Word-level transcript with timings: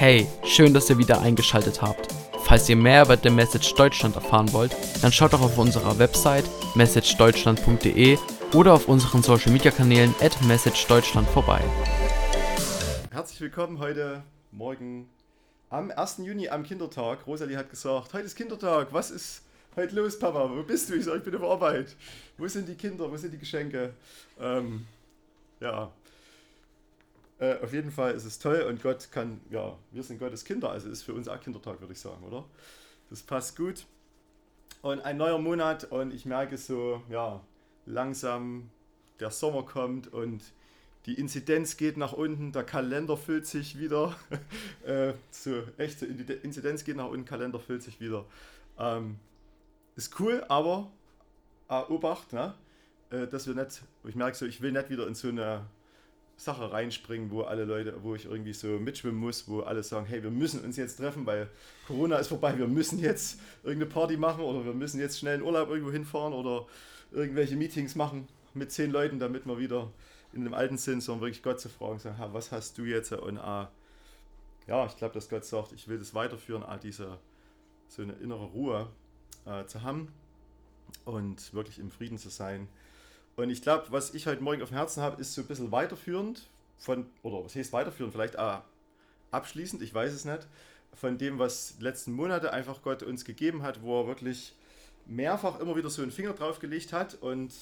Hey, 0.00 0.28
schön, 0.44 0.72
dass 0.72 0.88
ihr 0.90 0.98
wieder 0.98 1.20
eingeschaltet 1.22 1.82
habt. 1.82 2.06
Falls 2.44 2.68
ihr 2.68 2.76
mehr 2.76 3.02
über 3.02 3.16
The 3.16 3.30
Message 3.30 3.74
Deutschland 3.74 4.14
erfahren 4.14 4.52
wollt, 4.52 4.70
dann 5.02 5.10
schaut 5.10 5.32
doch 5.32 5.40
auf 5.40 5.58
unserer 5.58 5.98
Website 5.98 6.44
messagedeutschland.de 6.76 8.16
oder 8.54 8.74
auf 8.74 8.86
unseren 8.86 9.24
Social 9.24 9.50
Media 9.50 9.72
Kanälen 9.72 10.14
at 10.20 10.40
messagedeutschland 10.42 11.28
vorbei. 11.30 11.60
Herzlich 13.10 13.40
willkommen 13.40 13.80
heute 13.80 14.22
Morgen 14.52 15.08
am 15.68 15.90
1. 15.90 16.18
Juni 16.18 16.48
am 16.48 16.62
Kindertag. 16.62 17.26
Rosalie 17.26 17.56
hat 17.56 17.68
gesagt, 17.68 18.14
heute 18.14 18.24
ist 18.24 18.36
Kindertag, 18.36 18.92
was 18.92 19.10
ist 19.10 19.42
heute 19.74 19.96
los, 19.96 20.16
Papa? 20.16 20.48
Wo 20.48 20.62
bist 20.62 20.90
du? 20.90 20.94
Ich 20.94 21.06
sage, 21.06 21.18
ich 21.18 21.24
bin 21.24 21.34
auf 21.34 21.42
Arbeit. 21.42 21.96
Wo 22.36 22.46
sind 22.46 22.68
die 22.68 22.76
Kinder? 22.76 23.10
Wo 23.10 23.16
sind 23.16 23.32
die 23.32 23.38
Geschenke? 23.38 23.94
Ähm, 24.40 24.86
ja, 25.58 25.90
äh, 27.38 27.58
auf 27.62 27.72
jeden 27.72 27.90
Fall 27.90 28.14
ist 28.14 28.24
es 28.24 28.38
toll 28.38 28.62
und 28.62 28.82
Gott 28.82 29.10
kann, 29.10 29.40
ja, 29.50 29.76
wir 29.92 30.02
sind 30.02 30.18
Gottes 30.18 30.44
Kinder, 30.44 30.70
also 30.70 30.88
ist 30.88 31.02
für 31.02 31.14
uns 31.14 31.28
auch 31.28 31.40
Kindertag, 31.40 31.80
würde 31.80 31.92
ich 31.92 32.00
sagen, 32.00 32.22
oder? 32.24 32.44
Das 33.10 33.22
passt 33.22 33.56
gut. 33.56 33.86
Und 34.82 35.00
ein 35.00 35.16
neuer 35.16 35.38
Monat 35.38 35.84
und 35.84 36.12
ich 36.12 36.24
merke 36.24 36.58
so, 36.58 37.02
ja, 37.08 37.40
langsam 37.86 38.70
der 39.20 39.30
Sommer 39.30 39.64
kommt 39.64 40.12
und 40.12 40.42
die 41.06 41.14
Inzidenz 41.14 41.76
geht 41.76 41.96
nach 41.96 42.12
unten, 42.12 42.52
der 42.52 42.64
Kalender 42.64 43.16
füllt 43.16 43.46
sich 43.46 43.78
wieder. 43.78 44.14
äh, 44.84 45.14
so, 45.30 45.62
echt, 45.78 46.02
die 46.02 46.32
Inzidenz 46.42 46.84
geht 46.84 46.96
nach 46.96 47.08
unten, 47.08 47.24
Kalender 47.24 47.58
füllt 47.58 47.82
sich 47.82 48.00
wieder. 48.00 48.26
Ähm, 48.78 49.18
ist 49.96 50.18
cool, 50.20 50.44
aber 50.48 50.90
äh, 51.68 51.80
Obacht, 51.88 52.32
ne? 52.32 52.54
Äh, 53.10 53.26
dass 53.26 53.46
wir 53.46 53.54
nicht, 53.54 53.82
ich 54.04 54.14
merke 54.16 54.36
so, 54.36 54.44
ich 54.44 54.60
will 54.60 54.72
nicht 54.72 54.90
wieder 54.90 55.06
in 55.06 55.14
so 55.14 55.28
eine 55.28 55.66
Sache 56.38 56.70
reinspringen, 56.70 57.32
wo 57.32 57.42
alle 57.42 57.64
Leute, 57.64 57.94
wo 58.02 58.14
ich 58.14 58.26
irgendwie 58.26 58.52
so 58.52 58.68
mitschwimmen 58.68 59.18
muss, 59.18 59.48
wo 59.48 59.60
alle 59.60 59.82
sagen, 59.82 60.06
hey, 60.06 60.22
wir 60.22 60.30
müssen 60.30 60.60
uns 60.60 60.76
jetzt 60.76 60.96
treffen, 60.96 61.26
weil 61.26 61.50
Corona 61.88 62.16
ist 62.16 62.28
vorbei, 62.28 62.56
wir 62.56 62.68
müssen 62.68 63.00
jetzt 63.00 63.40
irgendeine 63.64 63.90
Party 63.90 64.16
machen 64.16 64.44
oder 64.44 64.64
wir 64.64 64.72
müssen 64.72 65.00
jetzt 65.00 65.18
schnell 65.18 65.40
in 65.40 65.42
Urlaub 65.42 65.68
irgendwo 65.68 65.90
hinfahren 65.90 66.32
oder 66.32 66.66
irgendwelche 67.10 67.56
Meetings 67.56 67.96
machen 67.96 68.28
mit 68.54 68.70
zehn 68.70 68.92
Leuten, 68.92 69.18
damit 69.18 69.46
wir 69.46 69.58
wieder 69.58 69.90
in 70.32 70.44
dem 70.44 70.54
alten 70.54 70.78
Sinn, 70.78 71.00
sondern 71.00 71.22
wirklich 71.22 71.42
Gott 71.42 71.58
zu 71.58 71.68
fragen, 71.68 71.98
sagen, 71.98 72.16
was 72.32 72.52
hast 72.52 72.78
du 72.78 72.84
jetzt? 72.84 73.10
Und 73.12 73.38
ah, 73.38 73.72
ja, 74.68 74.86
ich 74.86 74.96
glaube, 74.96 75.14
dass 75.14 75.28
Gott 75.28 75.44
sagt, 75.44 75.72
ich 75.72 75.88
will 75.88 75.98
das 75.98 76.14
weiterführen, 76.14 76.62
ah, 76.62 76.76
diese 76.76 77.18
so 77.88 78.02
eine 78.02 78.12
innere 78.12 78.44
Ruhe 78.44 78.88
äh, 79.44 79.64
zu 79.66 79.82
haben 79.82 80.12
und 81.04 81.52
wirklich 81.52 81.80
im 81.80 81.90
Frieden 81.90 82.18
zu 82.18 82.28
sein 82.28 82.68
und 83.38 83.50
ich 83.50 83.62
glaube, 83.62 83.86
was 83.90 84.14
ich 84.14 84.26
heute 84.26 84.42
Morgen 84.42 84.62
auf 84.62 84.70
dem 84.70 84.76
Herzen 84.76 85.00
habe, 85.00 85.20
ist 85.20 85.32
so 85.32 85.42
ein 85.42 85.46
bisschen 85.46 85.70
weiterführend 85.70 86.48
von, 86.76 87.06
oder 87.22 87.44
was 87.44 87.54
heißt 87.54 87.72
weiterführend, 87.72 88.12
vielleicht 88.12 88.36
auch 88.36 88.62
abschließend, 89.30 89.80
ich 89.80 89.94
weiß 89.94 90.12
es 90.12 90.24
nicht, 90.24 90.48
von 90.94 91.18
dem, 91.18 91.38
was 91.38 91.76
letzten 91.78 92.12
Monate 92.12 92.52
einfach 92.52 92.82
Gott 92.82 93.04
uns 93.04 93.24
gegeben 93.24 93.62
hat, 93.62 93.80
wo 93.80 94.00
er 94.00 94.08
wirklich 94.08 94.56
mehrfach 95.06 95.60
immer 95.60 95.76
wieder 95.76 95.88
so 95.88 96.02
einen 96.02 96.10
Finger 96.10 96.32
drauf 96.32 96.58
gelegt 96.58 96.92
hat. 96.92 97.14
Und 97.14 97.54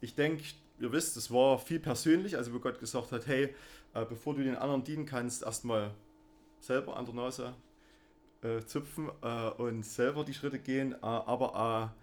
ich 0.00 0.16
denke, 0.16 0.42
ihr 0.80 0.90
wisst, 0.90 1.16
es 1.16 1.30
war 1.30 1.60
viel 1.60 1.78
persönlich, 1.78 2.36
also 2.36 2.52
wo 2.52 2.58
Gott 2.58 2.80
gesagt 2.80 3.12
hat, 3.12 3.28
hey, 3.28 3.54
äh, 3.94 4.04
bevor 4.04 4.34
du 4.34 4.42
den 4.42 4.56
anderen 4.56 4.82
dienen 4.82 5.06
kannst, 5.06 5.44
erstmal 5.44 5.92
selber 6.58 6.96
an 6.96 7.04
der 7.04 7.14
Nase 7.14 7.54
äh, 8.42 8.58
zupfen 8.64 9.08
äh, 9.22 9.50
und 9.50 9.86
selber 9.86 10.24
die 10.24 10.34
Schritte 10.34 10.58
gehen, 10.58 10.94
äh, 10.94 10.96
aber 11.00 11.94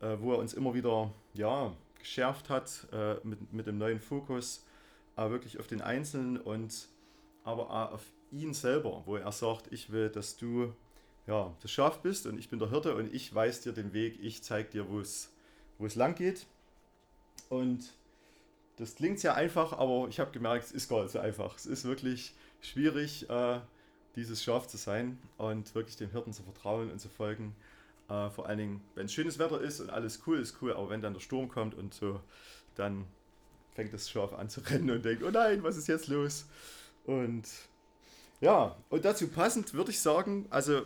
äh, 0.00 0.16
wo 0.18 0.32
er 0.32 0.38
uns 0.38 0.52
immer 0.52 0.74
wieder, 0.74 1.12
ja, 1.32 1.72
geschärft 2.00 2.48
hat 2.48 2.88
äh, 2.92 3.14
mit, 3.22 3.52
mit 3.52 3.66
dem 3.66 3.78
neuen 3.78 4.00
Fokus 4.00 4.64
äh, 5.16 5.30
wirklich 5.30 5.58
auf 5.58 5.66
den 5.66 5.80
Einzelnen 5.80 6.38
und 6.38 6.88
aber 7.44 7.70
auch 7.70 7.92
auf 7.92 8.02
ihn 8.30 8.54
selber, 8.54 9.02
wo 9.06 9.16
er 9.16 9.32
sagt, 9.32 9.72
ich 9.72 9.90
will, 9.90 10.08
dass 10.08 10.36
du 10.36 10.74
ja, 11.26 11.54
das 11.62 11.70
Schaf 11.70 12.00
bist 12.00 12.26
und 12.26 12.38
ich 12.38 12.48
bin 12.48 12.58
der 12.58 12.70
Hirte 12.70 12.94
und 12.94 13.12
ich 13.14 13.34
weiß 13.34 13.62
dir 13.62 13.72
den 13.72 13.92
Weg, 13.92 14.18
ich 14.20 14.42
zeige 14.42 14.70
dir, 14.70 14.88
wo 14.88 15.00
es, 15.00 15.32
wo 15.78 15.86
es 15.86 15.94
lang 15.94 16.14
geht. 16.14 16.46
Und 17.48 17.92
das 18.76 18.94
klingt 18.94 19.20
sehr 19.20 19.34
einfach, 19.34 19.72
aber 19.72 20.08
ich 20.08 20.20
habe 20.20 20.30
gemerkt, 20.30 20.64
es 20.64 20.72
ist 20.72 20.88
gar 20.88 21.02
nicht 21.02 21.12
so 21.12 21.18
einfach. 21.18 21.56
Es 21.56 21.66
ist 21.66 21.84
wirklich 21.84 22.34
schwierig, 22.60 23.28
äh, 23.28 23.60
dieses 24.16 24.42
Schaf 24.42 24.66
zu 24.66 24.76
sein 24.76 25.18
und 25.38 25.74
wirklich 25.74 25.96
dem 25.96 26.10
Hirten 26.10 26.32
zu 26.32 26.42
vertrauen 26.42 26.90
und 26.90 26.98
zu 26.98 27.08
folgen. 27.08 27.54
Äh, 28.10 28.28
vor 28.30 28.46
allen 28.46 28.58
Dingen, 28.58 28.80
wenn 28.96 29.06
es 29.06 29.12
schönes 29.12 29.38
Wetter 29.38 29.60
ist 29.60 29.80
und 29.80 29.90
alles 29.90 30.22
cool 30.26 30.40
ist, 30.40 30.56
cool, 30.60 30.72
aber 30.72 30.90
wenn 30.90 31.00
dann 31.00 31.14
der 31.14 31.20
Sturm 31.20 31.48
kommt 31.48 31.74
und 31.74 31.94
so, 31.94 32.20
dann 32.74 33.06
fängt 33.72 33.92
das 33.94 34.10
Schaf 34.10 34.32
an 34.32 34.48
zu 34.48 34.60
rennen 34.68 34.90
und 34.90 35.04
denkt, 35.04 35.22
oh 35.22 35.30
nein, 35.30 35.62
was 35.62 35.76
ist 35.76 35.86
jetzt 35.86 36.08
los? 36.08 36.46
Und 37.04 37.44
ja, 38.40 38.76
und 38.88 39.04
dazu 39.04 39.28
passend 39.28 39.74
würde 39.74 39.90
ich 39.92 40.00
sagen, 40.00 40.46
also 40.50 40.82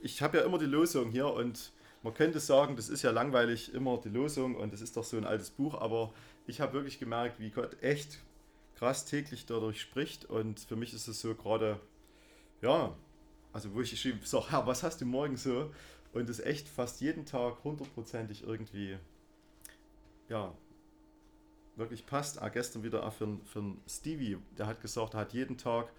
ich 0.00 0.20
habe 0.20 0.38
ja 0.38 0.44
immer 0.44 0.58
die 0.58 0.66
Losung 0.66 1.10
hier 1.10 1.32
und 1.32 1.72
man 2.02 2.12
könnte 2.12 2.38
sagen, 2.38 2.76
das 2.76 2.88
ist 2.88 3.02
ja 3.02 3.10
langweilig, 3.10 3.72
immer 3.72 3.98
die 3.98 4.10
Losung 4.10 4.54
und 4.54 4.72
das 4.72 4.82
ist 4.82 4.96
doch 4.96 5.04
so 5.04 5.16
ein 5.16 5.24
altes 5.24 5.50
Buch, 5.50 5.80
aber 5.80 6.12
ich 6.46 6.60
habe 6.60 6.74
wirklich 6.74 6.98
gemerkt, 6.98 7.40
wie 7.40 7.50
Gott 7.50 7.82
echt 7.82 8.18
krass 8.76 9.06
täglich 9.06 9.46
dadurch 9.46 9.80
spricht 9.80 10.26
und 10.26 10.60
für 10.60 10.76
mich 10.76 10.92
ist 10.92 11.08
es 11.08 11.20
so 11.20 11.34
gerade, 11.34 11.80
ja, 12.60 12.94
also 13.52 13.74
wo 13.74 13.80
ich 13.80 13.90
geschrieben 13.90 14.20
sage, 14.22 14.50
Herr, 14.50 14.66
was 14.66 14.82
hast 14.82 15.00
du 15.00 15.06
morgen 15.06 15.36
so? 15.36 15.70
Und 16.18 16.28
es 16.28 16.40
echt 16.40 16.68
fast 16.68 17.00
jeden 17.00 17.24
Tag 17.24 17.62
hundertprozentig 17.64 18.42
irgendwie, 18.42 18.98
ja, 20.28 20.52
wirklich 21.76 22.06
passt. 22.06 22.42
Ah, 22.42 22.48
gestern 22.48 22.82
wieder 22.82 23.06
auch 23.06 23.12
für, 23.12 23.38
für 23.44 23.76
Stevie, 23.88 24.38
der 24.56 24.66
hat 24.66 24.80
gesagt, 24.80 25.14
er 25.14 25.20
hat 25.20 25.32
jeden 25.32 25.56
Tag 25.58 25.92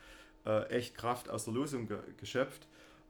äh, 0.46 0.68
echt 0.70 0.96
Kraft 0.96 1.30
aus 1.30 1.46
der 1.46 1.54
Losung 1.54 1.88
ge 1.88 2.00
geschöpft. 2.18 2.68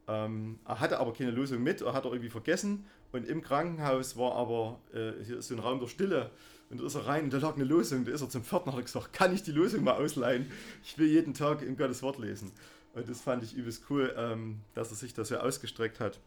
Ähm, 0.08 0.60
er 0.66 0.80
hatte 0.80 1.00
aber 1.00 1.14
keine 1.14 1.32
Losung 1.32 1.64
mit, 1.64 1.82
er 1.82 1.94
hat 1.94 2.06
er 2.06 2.12
irgendwie 2.12 2.30
vergessen 2.30 2.86
und 3.12 3.28
im 3.28 3.42
Krankenhaus 3.42 4.18
war 4.18 4.36
aber, 4.36 4.80
äh, 4.94 5.24
hier 5.24 5.40
ist 5.40 5.48
so 5.48 5.56
ein 5.56 5.60
Raum 5.60 5.80
der 5.80 5.88
Stille 5.88 6.32
und 6.70 6.80
da 6.80 6.86
ist 6.86 6.96
er 6.96 7.08
rein 7.08 7.26
und 7.26 7.34
da 7.34 7.38
lag 7.38 7.56
eine 7.56 7.64
Losung, 7.64 8.06
da 8.06 8.12
ist 8.12 8.22
er 8.22 8.30
zum 8.30 8.44
Pförtner 8.44 8.74
und 8.74 8.80
hat 8.80 8.86
gesagt, 8.86 9.14
kann 9.14 9.34
ich 9.34 9.44
die 9.44 9.52
Losung 9.52 9.84
mal 9.84 9.96
ausleihen? 9.96 10.52
Ich 10.84 10.98
will 10.98 11.08
jeden 11.08 11.34
Tag 11.34 11.62
in 11.64 11.76
Gottes 11.76 12.04
Wort 12.04 12.20
lesen. 12.20 12.52
Und 12.94 13.08
das 13.08 13.22
fand 13.22 13.44
ich 13.44 13.54
übelst 13.56 13.84
cool, 13.90 14.14
ähm, 14.18 14.62
dass 14.74 14.90
er 14.90 14.96
sich 14.96 15.14
da 15.14 15.24
so 15.24 15.38
ausgestreckt 15.38 16.00
hat 16.00 16.20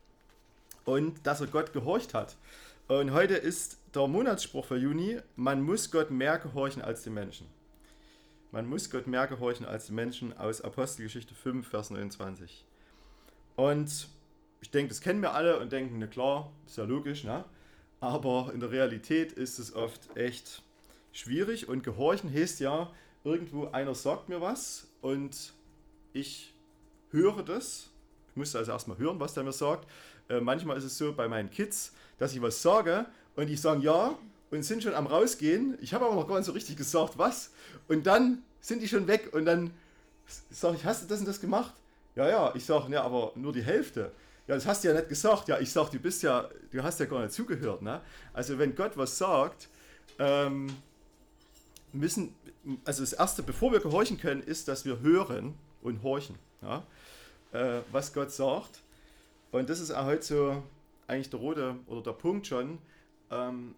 und 0.84 1.26
dass 1.26 1.41
er 1.41 1.47
Gott 1.47 1.72
gehorcht 1.72 2.15
hat. 2.15 2.37
Und 2.88 3.12
heute 3.12 3.34
ist 3.34 3.78
der 3.94 4.06
Monatsspruch 4.06 4.66
für 4.66 4.76
Juni, 4.76 5.19
man 5.37 5.62
muss 5.62 5.91
Gott 5.91 6.10
mehr 6.10 6.38
gehorchen 6.38 6.82
als 6.82 7.03
die 7.03 7.10
Menschen. 7.10 7.47
Man 8.50 8.66
muss 8.66 8.91
Gott 8.91 9.06
mehr 9.06 9.26
gehorchen 9.26 9.65
als 9.65 9.87
die 9.87 9.93
Menschen 9.93 10.37
aus 10.37 10.60
Apostelgeschichte 10.60 11.34
5, 11.34 11.66
Vers 11.66 11.91
29. 11.91 12.65
Und 13.56 14.09
ich 14.60 14.70
denke, 14.70 14.91
das 14.91 15.00
kennen 15.00 15.22
wir 15.22 15.32
alle 15.32 15.59
und 15.59 15.72
denken, 15.72 15.98
na 15.98 16.06
klar, 16.06 16.53
ist 16.66 16.76
ja 16.76 16.84
logisch, 16.84 17.25
ne? 17.25 17.44
Aber 18.00 18.50
in 18.53 18.60
der 18.60 18.70
Realität 18.70 19.32
ist 19.32 19.59
es 19.59 19.75
oft 19.75 20.16
echt 20.16 20.62
schwierig 21.12 21.69
und 21.69 21.84
gehorchen 21.84 22.32
heißt 22.32 22.60
ja, 22.60 22.91
irgendwo 23.25 23.69
einer 23.69 23.94
sagt 23.94 24.28
mir 24.28 24.41
was 24.41 24.88
und 25.00 25.53
ich 26.12 26.53
höre 27.10 27.43
das. 27.43 27.91
Ich 28.31 28.37
muss 28.37 28.56
also 28.56 28.72
erstmal 28.72 28.99
hören, 28.99 29.20
was 29.20 29.34
der 29.34 29.44
mir 29.44 29.53
sagt. 29.53 29.88
Äh, 30.28 30.40
manchmal 30.40 30.76
ist 30.76 30.84
es 30.84 30.98
so 30.98 31.12
bei 31.12 31.28
meinen 31.28 31.50
Kids, 31.50 31.92
dass 32.18 32.32
ich 32.34 32.42
was 32.42 32.62
sage 32.62 33.06
und 33.36 33.46
die 33.46 33.56
sagen 33.56 33.80
ja 33.80 34.16
und 34.50 34.62
sind 34.62 34.82
schon 34.82 34.94
am 34.94 35.06
rausgehen. 35.06 35.78
Ich 35.80 35.94
habe 35.94 36.04
aber 36.04 36.14
noch 36.14 36.28
gar 36.28 36.36
nicht 36.36 36.46
so 36.46 36.52
richtig 36.52 36.76
gesagt, 36.76 37.18
was. 37.18 37.50
Und 37.88 38.06
dann 38.06 38.42
sind 38.60 38.82
die 38.82 38.88
schon 38.88 39.06
weg 39.06 39.30
und 39.32 39.44
dann 39.44 39.72
sage 40.50 40.76
ich, 40.76 40.84
hast 40.84 41.02
du 41.02 41.06
das 41.08 41.20
und 41.20 41.26
das 41.26 41.40
gemacht? 41.40 41.74
Ja, 42.14 42.28
ja. 42.28 42.54
Ich 42.54 42.64
sage, 42.64 42.92
ja, 42.92 43.02
aber 43.02 43.32
nur 43.34 43.52
die 43.52 43.62
Hälfte. 43.62 44.12
Ja, 44.46 44.54
das 44.54 44.66
hast 44.66 44.84
du 44.84 44.88
ja 44.88 44.94
nicht 44.94 45.08
gesagt. 45.08 45.48
Ja, 45.48 45.58
ich 45.58 45.70
sage, 45.70 45.90
du 45.92 45.98
bist 45.98 46.22
ja, 46.22 46.48
du 46.70 46.82
hast 46.82 47.00
ja 47.00 47.06
gar 47.06 47.22
nicht 47.22 47.32
zugehört. 47.32 47.82
Ne? 47.82 48.00
Also 48.32 48.58
wenn 48.58 48.74
Gott 48.74 48.96
was 48.96 49.16
sagt, 49.16 49.68
ähm, 50.18 50.68
müssen, 51.92 52.34
also 52.84 53.02
das 53.02 53.12
Erste, 53.12 53.42
bevor 53.42 53.72
wir 53.72 53.80
gehorchen 53.80 54.18
können, 54.18 54.42
ist, 54.42 54.68
dass 54.68 54.84
wir 54.84 55.00
hören 55.00 55.54
und 55.82 56.02
horchen, 56.02 56.36
ja? 56.60 56.82
äh, 57.52 57.80
was 57.90 58.12
Gott 58.12 58.30
sagt. 58.32 58.80
Und 59.52 59.69
das 59.69 59.81
ist 59.81 59.90
auch 59.90 60.06
heute 60.06 60.22
so 60.22 60.62
eigentlich 61.06 61.31
der 61.31 61.38
rote 61.38 61.76
oder 61.87 62.02
der 62.02 62.12
Punkt 62.12 62.46
schon, 62.46 62.78
ähm, 63.31 63.75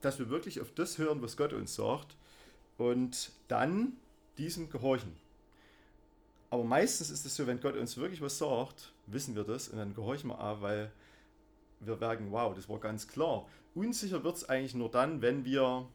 dass 0.00 0.18
wir 0.18 0.28
wirklich 0.28 0.60
auf 0.60 0.72
das 0.74 0.98
hören, 0.98 1.22
was 1.22 1.36
Gott 1.36 1.52
uns 1.52 1.74
sagt 1.74 2.16
und 2.76 3.30
dann 3.48 3.92
diesem 4.38 4.68
gehorchen. 4.68 5.14
Aber 6.50 6.64
meistens 6.64 7.10
ist 7.10 7.24
es 7.24 7.36
so, 7.36 7.46
wenn 7.46 7.60
Gott 7.60 7.76
uns 7.76 7.96
wirklich 7.96 8.20
was 8.20 8.38
sagt, 8.38 8.92
wissen 9.06 9.36
wir 9.36 9.44
das 9.44 9.68
und 9.68 9.78
dann 9.78 9.94
gehorchen 9.94 10.30
wir 10.30 10.40
auch, 10.40 10.60
weil 10.60 10.90
wir 11.78 11.96
merken, 11.96 12.32
wow, 12.32 12.52
das 12.54 12.68
war 12.68 12.80
ganz 12.80 13.06
klar. 13.06 13.46
Unsicher 13.74 14.24
wird 14.24 14.36
es 14.36 14.48
eigentlich 14.48 14.74
nur 14.74 14.90
dann, 14.90 15.22
wenn 15.22 15.44
wir 15.44 15.86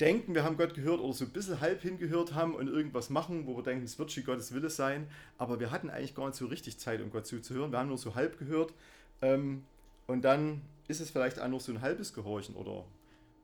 denken, 0.00 0.34
wir 0.34 0.44
haben 0.44 0.56
Gott 0.56 0.74
gehört 0.74 1.00
oder 1.00 1.12
so 1.12 1.24
ein 1.24 1.30
bisschen 1.30 1.60
halb 1.60 1.82
hingehört 1.82 2.34
haben 2.34 2.54
und 2.54 2.68
irgendwas 2.68 3.10
machen, 3.10 3.46
wo 3.46 3.56
wir 3.56 3.62
denken, 3.62 3.84
es 3.84 3.98
wird 3.98 4.10
schon 4.12 4.24
Gottes 4.24 4.52
Wille 4.54 4.70
sein, 4.70 5.06
aber 5.38 5.60
wir 5.60 5.70
hatten 5.70 5.90
eigentlich 5.90 6.14
gar 6.14 6.26
nicht 6.26 6.36
so 6.36 6.46
richtig 6.46 6.78
Zeit, 6.78 7.00
um 7.00 7.10
Gott 7.10 7.26
zuzuhören. 7.26 7.70
Wir 7.70 7.78
haben 7.78 7.88
nur 7.88 7.98
so 7.98 8.14
halb 8.14 8.38
gehört 8.38 8.72
ähm, 9.20 9.64
und 10.06 10.22
dann 10.22 10.62
ist 10.88 11.00
es 11.00 11.10
vielleicht 11.10 11.40
auch 11.40 11.48
nur 11.48 11.60
so 11.60 11.72
ein 11.72 11.80
halbes 11.80 12.12
Gehorchen 12.14 12.54
oder 12.56 12.84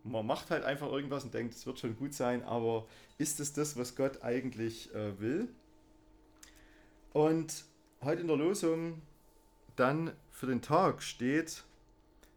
man 0.05 0.27
macht 0.27 0.51
halt 0.51 0.65
einfach 0.65 0.91
irgendwas 0.91 1.25
und 1.25 1.35
denkt, 1.35 1.55
es 1.55 1.67
wird 1.67 1.79
schon 1.79 1.97
gut 1.97 2.15
sein, 2.15 2.43
aber 2.43 2.87
ist 3.19 3.41
es 3.41 3.53
das, 3.53 3.77
was 3.77 3.95
Gott 3.95 4.23
eigentlich 4.23 4.95
äh, 4.95 5.19
will? 5.21 5.49
Und 7.13 7.65
heute 8.03 8.23
in 8.23 8.27
der 8.27 8.37
Losung 8.37 9.03
dann 9.77 10.13
für 10.31 10.47
den 10.47 10.63
Tag 10.63 11.03
steht, 11.03 11.65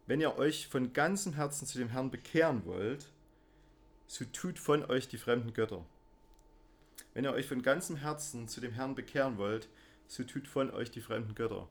wenn 0.08 0.22
ihr 0.22 0.38
euch 0.38 0.68
von 0.68 0.94
ganzem 0.94 1.34
Herzen 1.34 1.66
zu 1.66 1.78
dem 1.78 1.90
Herrn 1.90 2.12
bekehren 2.12 2.66
wollt, 2.66 3.06
so 4.12 4.25
tut 4.25 4.60
von 4.60 4.84
euch 4.84 5.08
die 5.08 5.18
fremden 5.18 5.54
Götter. 5.54 5.86
Wenn 7.13 7.24
ihr 7.24 7.31
euch 7.31 7.48
von 7.48 7.62
ganzem 7.62 7.96
Herzen 7.96 8.50
zu 8.50 8.60
dem 8.60 8.74
Herrn 8.74 8.94
bekehren 8.94 9.38
wollt, 9.38 9.69
so 10.06 10.25
tut 10.25 10.50
von 10.50 10.69
euch 10.72 10.92
die 10.92 11.00
fremden 11.00 11.34
Götter. 11.34 11.69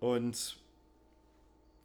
Und 0.00 0.56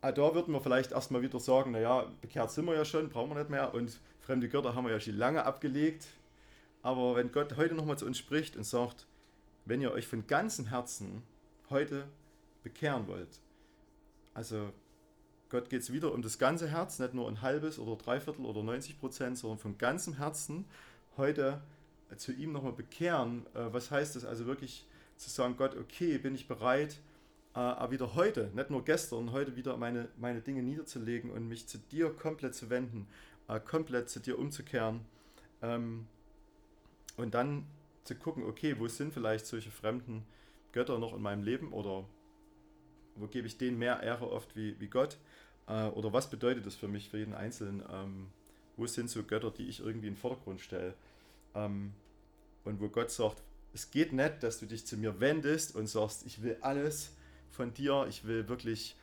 ah, 0.01 0.11
da 0.11 0.33
würden 0.33 0.51
wir 0.51 0.61
vielleicht 0.61 0.93
erstmal 0.93 1.21
wieder 1.21 1.39
sagen, 1.39 1.73
naja, 1.73 2.11
bekehrt 2.21 2.49
sind 2.49 2.65
wir 2.65 2.73
ja 2.73 2.85
schon, 2.85 3.09
brauchen 3.09 3.29
wir 3.29 3.35
nicht 3.35 3.51
mehr 3.51 3.75
und 3.75 3.99
fremde 4.19 4.49
Götter 4.49 4.73
haben 4.73 4.85
wir 4.85 4.93
ja 4.93 4.99
schon 4.99 5.15
lange 5.15 5.45
abgelegt. 5.45 6.07
Aber 6.81 7.15
wenn 7.15 7.31
Gott 7.31 7.55
heute 7.55 7.75
nochmal 7.75 7.99
zu 7.99 8.07
uns 8.07 8.17
spricht 8.17 8.57
und 8.57 8.63
sagt, 8.63 9.05
wenn 9.65 9.79
ihr 9.79 9.91
euch 9.91 10.07
von 10.07 10.25
ganzem 10.25 10.65
Herzen 10.65 11.21
heute 11.69 12.07
bekehren 12.63 13.07
wollt, 13.07 13.39
also 14.33 14.73
Gott 15.53 15.69
geht 15.69 15.83
es 15.83 15.93
wieder 15.93 16.11
um 16.11 16.23
das 16.23 16.39
ganze 16.39 16.67
Herz, 16.67 16.97
nicht 16.97 17.13
nur 17.13 17.27
ein 17.27 17.43
halbes 17.43 17.77
oder 17.77 17.95
dreiviertel 17.95 18.43
oder 18.43 18.63
90 18.63 18.99
Prozent, 18.99 19.37
sondern 19.37 19.59
von 19.59 19.77
ganzem 19.77 20.17
Herzen 20.17 20.65
heute 21.15 21.61
zu 22.17 22.31
ihm 22.31 22.53
nochmal 22.53 22.71
bekehren. 22.71 23.45
Äh, 23.53 23.71
was 23.71 23.91
heißt 23.91 24.15
das 24.15 24.25
also 24.25 24.47
wirklich 24.47 24.87
zu 25.15 25.29
sagen, 25.29 25.55
Gott, 25.55 25.77
okay, 25.77 26.17
bin 26.17 26.33
ich 26.33 26.47
bereit, 26.47 26.97
äh, 27.53 27.91
wieder 27.91 28.15
heute, 28.15 28.49
nicht 28.55 28.71
nur 28.71 28.83
gestern, 28.83 29.31
heute 29.31 29.55
wieder 29.55 29.77
meine, 29.77 30.07
meine 30.17 30.41
Dinge 30.41 30.63
niederzulegen 30.63 31.29
und 31.29 31.47
mich 31.47 31.67
zu 31.67 31.77
dir 31.77 32.09
komplett 32.09 32.55
zu 32.55 32.71
wenden, 32.71 33.07
äh, 33.47 33.59
komplett 33.59 34.09
zu 34.09 34.19
dir 34.19 34.39
umzukehren. 34.39 35.01
Ähm, 35.61 36.07
und 37.15 37.35
dann 37.35 37.67
zu 38.05 38.15
gucken, 38.15 38.43
okay, 38.45 38.79
wo 38.79 38.87
sind 38.87 39.13
vielleicht 39.13 39.45
solche 39.45 39.69
fremden 39.69 40.25
Götter 40.71 40.97
noch 40.97 41.13
in 41.13 41.21
meinem 41.21 41.43
Leben 41.43 41.73
oder 41.73 42.05
wo 43.17 43.27
gebe 43.27 43.45
ich 43.45 43.59
denen 43.59 43.77
mehr 43.77 44.01
Ehre 44.01 44.31
oft 44.31 44.55
wie, 44.55 44.79
wie 44.79 44.87
Gott? 44.87 45.19
Äh, 45.67 45.87
oder 45.87 46.13
was 46.13 46.29
bedeutet 46.29 46.65
das 46.65 46.75
für 46.75 46.87
mich, 46.87 47.09
für 47.09 47.17
jeden 47.17 47.33
Einzelnen? 47.33 47.83
Ähm, 47.91 48.27
wo 48.75 48.87
sind 48.87 49.09
so 49.09 49.23
Götter, 49.23 49.51
die 49.51 49.67
ich 49.67 49.79
irgendwie 49.79 50.07
in 50.07 50.13
den 50.13 50.19
Vordergrund 50.19 50.61
stelle? 50.61 50.93
Ähm, 51.55 51.93
und 52.63 52.79
wo 52.79 52.87
Gott 52.87 53.11
sagt, 53.11 53.41
es 53.73 53.91
geht 53.91 54.13
nicht, 54.13 54.43
dass 54.43 54.59
du 54.59 54.65
dich 54.65 54.85
zu 54.85 54.97
mir 54.97 55.19
wendest 55.19 55.75
und 55.75 55.87
sagst, 55.87 56.25
ich 56.25 56.41
will 56.43 56.57
alles 56.61 57.15
von 57.51 57.73
dir, 57.73 58.05
ich 58.07 58.25
will 58.25 58.47
wirklich, 58.47 58.95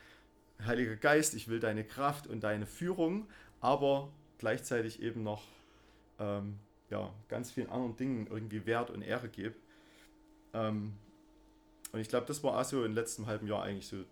Heiliger 0.64 0.96
Geist, 0.96 1.34
ich 1.34 1.48
will 1.48 1.58
deine 1.58 1.84
Kraft 1.84 2.26
und 2.26 2.40
deine 2.40 2.66
Führung, 2.66 3.26
aber 3.60 4.10
gleichzeitig 4.38 5.02
eben 5.02 5.22
noch 5.22 5.42
ähm, 6.18 6.58
ja, 6.90 7.12
ganz 7.28 7.50
vielen 7.50 7.70
anderen 7.70 7.96
Dingen 7.96 8.26
irgendwie 8.26 8.66
Wert 8.66 8.90
und 8.90 9.02
Ehre 9.02 9.28
gebe. 9.28 9.54
Ähm, 10.52 10.92
und 11.92 12.00
ich 12.00 12.08
glaube, 12.08 12.26
das 12.26 12.42
war 12.44 12.58
auch 12.58 12.64
so 12.64 12.84
im 12.84 12.94
letzten 12.94 13.26
halben 13.26 13.46
Jahr 13.46 13.62
eigentlich 13.62 13.86
so 13.86 14.04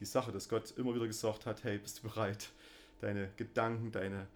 die 0.00 0.04
Sache, 0.04 0.32
dass 0.32 0.48
Gott 0.48 0.74
immer 0.76 0.94
wieder 0.94 1.06
gesagt 1.06 1.46
hat, 1.46 1.64
hey, 1.64 1.78
bist 1.78 1.98
du 1.98 2.08
bereit, 2.08 2.50
deine 3.00 3.30
Gedanken, 3.36 3.92
deine 3.92 4.26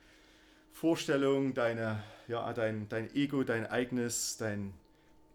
Vorstellungen, 0.72 1.54
deine, 1.54 2.02
ja, 2.28 2.52
dein, 2.52 2.88
dein 2.88 3.14
Ego, 3.14 3.42
dein 3.42 3.66
eigenes, 3.66 4.36
dein, 4.36 4.72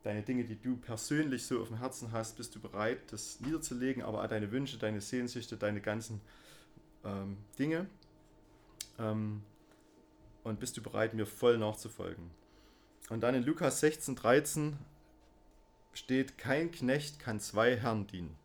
deine 0.03 0.23
Dinge, 0.23 0.45
die 0.45 0.59
du 0.59 0.77
persönlich 0.77 1.45
so 1.45 1.61
auf 1.61 1.67
dem 1.67 1.77
Herzen 1.77 2.11
hast, 2.11 2.37
bist 2.37 2.55
du 2.55 2.59
bereit, 2.59 2.99
das 3.11 3.39
niederzulegen, 3.41 4.03
aber 4.03 4.23
auch 4.23 4.27
deine 4.27 4.51
Wünsche, 4.51 4.77
deine 4.77 5.01
Sehnsüchte, 5.01 5.57
deine 5.57 5.81
ganzen 5.81 6.21
ähm, 7.03 7.37
Dinge. 7.59 7.87
Ähm, 8.97 9.43
und 10.43 10.59
bist 10.59 10.77
du 10.77 10.81
bereit, 10.81 11.13
mir 11.13 11.25
voll 11.25 11.57
nachzufolgen. 11.57 12.29
Und 13.09 13.21
dann 13.21 13.35
in 13.35 13.43
Lukas 13.43 13.79
16, 13.79 14.15
13 14.15 14.77
steht, 15.93 16.37
kein 16.37 16.71
Knecht 16.71 17.19
kann 17.19 17.39
zwei 17.39 17.77
Herren 17.77 18.07
dienen. 18.07 18.35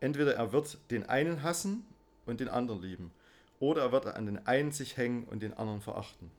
Entweder 0.00 0.34
er 0.34 0.52
wird 0.52 0.78
den 0.90 1.08
einen 1.08 1.42
hassen 1.42 1.86
und 2.26 2.40
den 2.40 2.48
anderen 2.48 2.82
lieben, 2.82 3.12
oder 3.58 3.82
er 3.82 3.92
wird 3.92 4.06
an 4.06 4.26
den 4.26 4.46
einen 4.46 4.72
sich 4.72 4.96
hängen 4.96 5.24
und 5.24 5.42
den 5.42 5.52
anderen 5.54 5.80
verachten. 5.80 6.30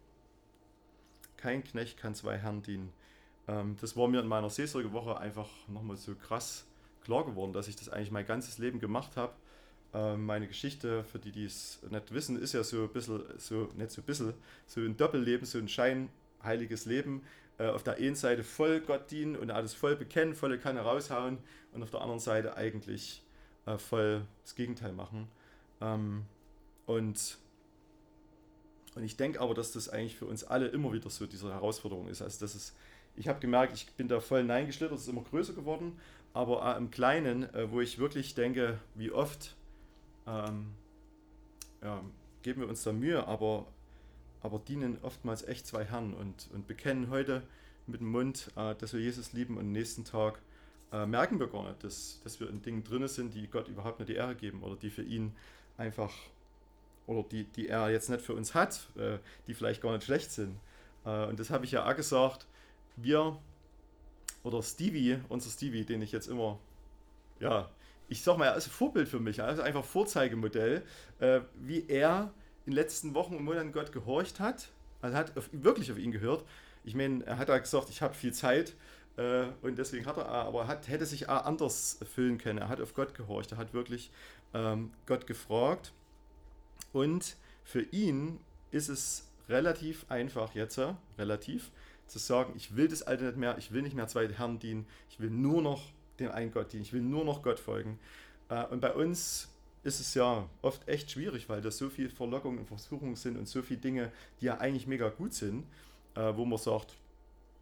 Kein 1.37 1.63
Knecht 1.63 1.97
kann 1.97 2.15
zwei 2.15 2.37
Herren 2.37 2.63
dienen. 2.63 2.91
Ähm, 3.47 3.75
das 3.79 3.95
war 3.95 4.07
mir 4.07 4.19
in 4.19 4.27
meiner 4.27 4.49
Seelsorgewoche 4.49 5.17
einfach 5.17 5.49
nochmal 5.67 5.97
so 5.97 6.15
krass 6.15 6.65
klar 7.03 7.25
geworden, 7.25 7.53
dass 7.53 7.67
ich 7.67 7.75
das 7.75 7.89
eigentlich 7.89 8.11
mein 8.11 8.25
ganzes 8.25 8.57
Leben 8.57 8.79
gemacht 8.79 9.17
habe. 9.17 9.33
Ähm, 9.93 10.25
meine 10.25 10.47
Geschichte, 10.47 11.03
für 11.03 11.19
die, 11.19 11.31
die 11.31 11.45
es 11.45 11.79
nicht 11.89 12.13
wissen, 12.13 12.39
ist 12.39 12.53
ja 12.53 12.63
so 12.63 12.83
ein 12.83 12.89
bisschen, 12.89 13.23
so, 13.37 13.69
nicht 13.75 13.91
so 13.91 14.01
ein 14.01 14.05
bisschen, 14.05 14.33
so 14.65 14.81
ein 14.81 14.95
Doppelleben, 14.95 15.45
so 15.45 15.57
ein 15.57 15.67
scheinheiliges 15.67 16.85
Leben. 16.85 17.23
Äh, 17.57 17.67
auf 17.67 17.83
der 17.83 17.95
einen 17.97 18.15
Seite 18.15 18.43
voll 18.43 18.79
Gott 18.79 19.11
dienen 19.11 19.35
und 19.35 19.51
alles 19.51 19.73
voll 19.73 19.95
bekennen, 19.95 20.33
volle 20.33 20.57
Kanne 20.57 20.81
raushauen 20.81 21.39
und 21.73 21.83
auf 21.83 21.91
der 21.91 22.01
anderen 22.01 22.19
Seite 22.19 22.55
eigentlich 22.55 23.23
äh, 23.65 23.77
voll 23.77 24.25
das 24.43 24.55
Gegenteil 24.55 24.93
machen. 24.93 25.27
Ähm, 25.81 26.25
und, 26.85 27.37
und 28.95 29.03
ich 29.03 29.17
denke 29.17 29.39
aber, 29.41 29.53
dass 29.53 29.71
das 29.71 29.89
eigentlich 29.89 30.17
für 30.17 30.25
uns 30.25 30.43
alle 30.43 30.67
immer 30.67 30.93
wieder 30.93 31.09
so 31.09 31.25
diese 31.25 31.51
Herausforderung 31.51 32.07
ist. 32.07 32.21
Also 32.21 32.39
das 32.39 32.55
ist, 32.55 32.75
ich 33.15 33.27
habe 33.27 33.39
gemerkt, 33.39 33.73
ich 33.73 33.87
bin 33.93 34.07
da 34.07 34.19
voll 34.19 34.39
hineingeschlittert, 34.39 34.97
es 34.97 35.03
ist 35.03 35.09
immer 35.09 35.23
größer 35.23 35.53
geworden, 35.53 35.97
aber 36.33 36.75
im 36.77 36.91
Kleinen, 36.91 37.53
äh, 37.53 37.71
wo 37.71 37.81
ich 37.81 37.99
wirklich 37.99 38.35
denke, 38.35 38.79
wie 38.95 39.11
oft 39.11 39.55
ähm, 40.27 40.67
ja, 41.81 42.03
geben 42.41 42.61
wir 42.61 42.69
uns 42.69 42.83
da 42.83 42.93
Mühe, 42.93 43.25
aber, 43.27 43.65
aber 44.41 44.59
dienen 44.59 44.97
oftmals 45.01 45.43
echt 45.43 45.67
zwei 45.67 45.83
Herren 45.83 46.13
und, 46.13 46.49
und 46.53 46.67
bekennen 46.67 47.09
heute 47.09 47.43
mit 47.87 48.01
dem 48.01 48.11
Mund, 48.11 48.51
äh, 48.55 48.75
dass 48.75 48.93
wir 48.93 48.99
Jesus 48.99 49.33
lieben 49.33 49.57
und 49.57 49.71
nächsten 49.71 50.05
Tag 50.05 50.39
äh, 50.91 51.05
merken 51.05 51.39
wir 51.39 51.47
gar 51.47 51.67
nicht, 51.67 51.83
dass, 51.83 52.19
dass 52.23 52.39
wir 52.39 52.49
in 52.49 52.61
Dingen 52.61 52.83
drin 52.83 53.07
sind, 53.07 53.33
die 53.33 53.47
Gott 53.47 53.67
überhaupt 53.67 53.99
nicht 53.99 54.09
die 54.09 54.15
Ehre 54.15 54.35
geben 54.35 54.63
oder 54.63 54.75
die 54.75 54.89
für 54.89 55.03
ihn 55.03 55.33
einfach, 55.77 56.13
oder 57.07 57.23
die, 57.23 57.45
die 57.45 57.69
er 57.69 57.89
jetzt 57.89 58.09
nicht 58.09 58.21
für 58.21 58.33
uns 58.33 58.53
hat, 58.53 58.87
äh, 58.97 59.17
die 59.47 59.53
vielleicht 59.53 59.81
gar 59.81 59.93
nicht 59.93 60.03
schlecht 60.03 60.31
sind. 60.31 60.59
Äh, 61.05 61.25
und 61.25 61.39
das 61.39 61.49
habe 61.49 61.65
ich 61.65 61.71
ja 61.71 61.89
auch 61.89 61.95
gesagt, 61.95 62.47
wir, 62.97 63.37
oder 64.43 64.61
Stevie, 64.61 65.19
unser 65.29 65.49
Stevie, 65.49 65.85
den 65.85 66.01
ich 66.01 66.11
jetzt 66.11 66.27
immer, 66.27 66.59
ja, 67.39 67.69
ich 68.09 68.23
sag 68.23 68.37
mal, 68.37 68.47
er 68.47 68.57
ist 68.57 68.67
ein 68.67 68.71
Vorbild 68.71 69.07
für 69.07 69.19
mich, 69.19 69.41
also 69.41 69.61
einfach 69.61 69.85
Vorzeigemodell, 69.85 70.83
äh, 71.19 71.41
wie 71.55 71.85
er 71.87 72.33
in 72.65 72.71
den 72.71 72.75
letzten 72.75 73.13
Wochen 73.13 73.35
und 73.35 73.43
Monaten 73.43 73.71
Gott 73.71 73.91
gehorcht 73.93 74.39
hat, 74.39 74.69
also 75.01 75.15
hat 75.15 75.37
auf, 75.37 75.49
wirklich 75.53 75.91
auf 75.91 75.97
ihn 75.97 76.11
gehört. 76.11 76.43
Ich 76.83 76.95
meine, 76.95 77.23
er 77.25 77.37
hat 77.37 77.49
da 77.49 77.57
gesagt, 77.57 77.89
ich 77.89 78.01
habe 78.01 78.13
viel 78.13 78.33
Zeit, 78.33 78.75
äh, 79.17 79.45
und 79.61 79.77
deswegen 79.77 80.05
hat 80.05 80.17
er, 80.17 80.27
aber 80.27 80.67
hat, 80.67 80.87
hätte 80.87 81.05
sich 81.05 81.29
auch 81.29 81.45
anders 81.45 81.99
füllen 82.13 82.37
können. 82.37 82.59
Er 82.59 82.69
hat 82.69 82.81
auf 82.81 82.93
Gott 82.93 83.13
gehorcht, 83.13 83.51
er 83.51 83.57
hat 83.57 83.73
wirklich 83.73 84.11
ähm, 84.53 84.91
Gott 85.05 85.27
gefragt. 85.27 85.93
Und 86.93 87.35
für 87.63 87.81
ihn 87.81 88.39
ist 88.71 88.89
es 88.89 89.27
relativ 89.49 90.05
einfach 90.09 90.55
jetzt, 90.55 90.77
äh, 90.77 90.93
relativ, 91.17 91.71
zu 92.07 92.19
sagen, 92.19 92.53
ich 92.57 92.75
will 92.75 92.87
das 92.87 93.03
Alte 93.03 93.23
nicht 93.23 93.37
mehr, 93.37 93.57
ich 93.57 93.71
will 93.71 93.81
nicht 93.81 93.95
mehr 93.95 94.07
zwei 94.07 94.27
Herren 94.27 94.59
dienen, 94.59 94.85
ich 95.09 95.19
will 95.19 95.29
nur 95.29 95.61
noch 95.61 95.81
dem 96.19 96.31
einen 96.31 96.51
Gott 96.51 96.73
dienen, 96.73 96.83
ich 96.83 96.93
will 96.93 97.01
nur 97.01 97.23
noch 97.23 97.41
Gott 97.41 97.59
folgen. 97.59 97.99
Äh, 98.49 98.65
und 98.65 98.81
bei 98.81 98.93
uns 98.93 99.49
ist 99.83 99.99
es 99.99 100.13
ja 100.13 100.47
oft 100.61 100.87
echt 100.87 101.11
schwierig, 101.11 101.49
weil 101.49 101.61
da 101.61 101.71
so 101.71 101.89
viel 101.89 102.09
Verlockungen 102.09 102.59
und 102.59 102.67
Versuchungen 102.67 103.15
sind 103.15 103.37
und 103.37 103.47
so 103.47 103.61
viele 103.61 103.79
Dinge, 103.79 104.11
die 104.39 104.45
ja 104.45 104.57
eigentlich 104.57 104.87
mega 104.87 105.09
gut 105.09 105.33
sind, 105.33 105.65
äh, 106.15 106.35
wo 106.35 106.45
man 106.45 106.59
sagt, 106.59 106.95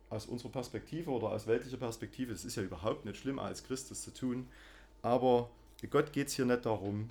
aus 0.10 0.25
unserer 0.25 0.51
Perspektive 0.51 1.12
oder 1.12 1.30
aus 1.30 1.48
weltlicher 1.48 1.78
Perspektive, 1.78 2.34
es 2.34 2.46
ist 2.46 2.56
ja 2.56 2.63
überhaupt 2.63 3.06
nicht 3.06 3.18
schlimm, 3.18 3.39
als 3.39 3.63
Christus 3.63 4.01
zu 4.01 4.13
tun, 4.13 4.48
aber 5.01 5.50
Gott 5.89 6.12
geht 6.12 6.28
es 6.28 6.34
hier 6.34 6.46
nicht 6.46 6.66
darum. 6.66 7.10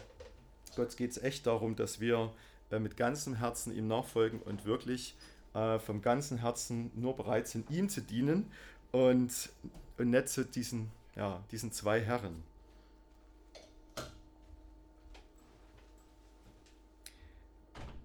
Gott 0.76 0.96
geht 0.96 1.12
es 1.12 1.22
echt 1.22 1.46
darum, 1.46 1.76
dass 1.76 2.00
wir 2.00 2.32
äh, 2.70 2.78
mit 2.78 2.96
ganzem 2.96 3.34
Herzen 3.34 3.74
ihm 3.74 3.88
nachfolgen 3.88 4.40
und 4.40 4.64
wirklich 4.64 5.14
äh, 5.54 5.78
vom 5.78 6.02
ganzen 6.02 6.38
Herzen 6.38 6.90
nur 6.94 7.16
bereit 7.16 7.48
sind, 7.48 7.70
ihm 7.70 7.88
zu 7.88 8.02
dienen 8.02 8.50
und, 8.92 9.50
und 9.96 10.10
nicht 10.10 10.28
zu 10.28 10.44
diesen, 10.44 10.90
ja, 11.16 11.42
diesen 11.50 11.72
zwei 11.72 12.00
Herren. 12.00 12.42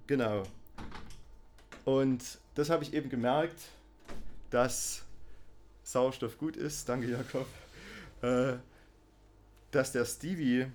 Genau. 0.08 0.44
Und 1.86 2.38
das 2.56 2.70
habe 2.70 2.84
ich 2.84 2.94
eben 2.94 3.10
gemerkt, 3.10 3.60
dass 4.54 5.02
Sauerstoff 5.84 6.38
gut 6.38 6.56
ist, 6.56 6.88
danke 6.88 7.10
Jakob, 7.10 7.48
äh, 8.22 8.54
dass 9.72 9.92
der 9.92 10.06
Stevie 10.06 10.68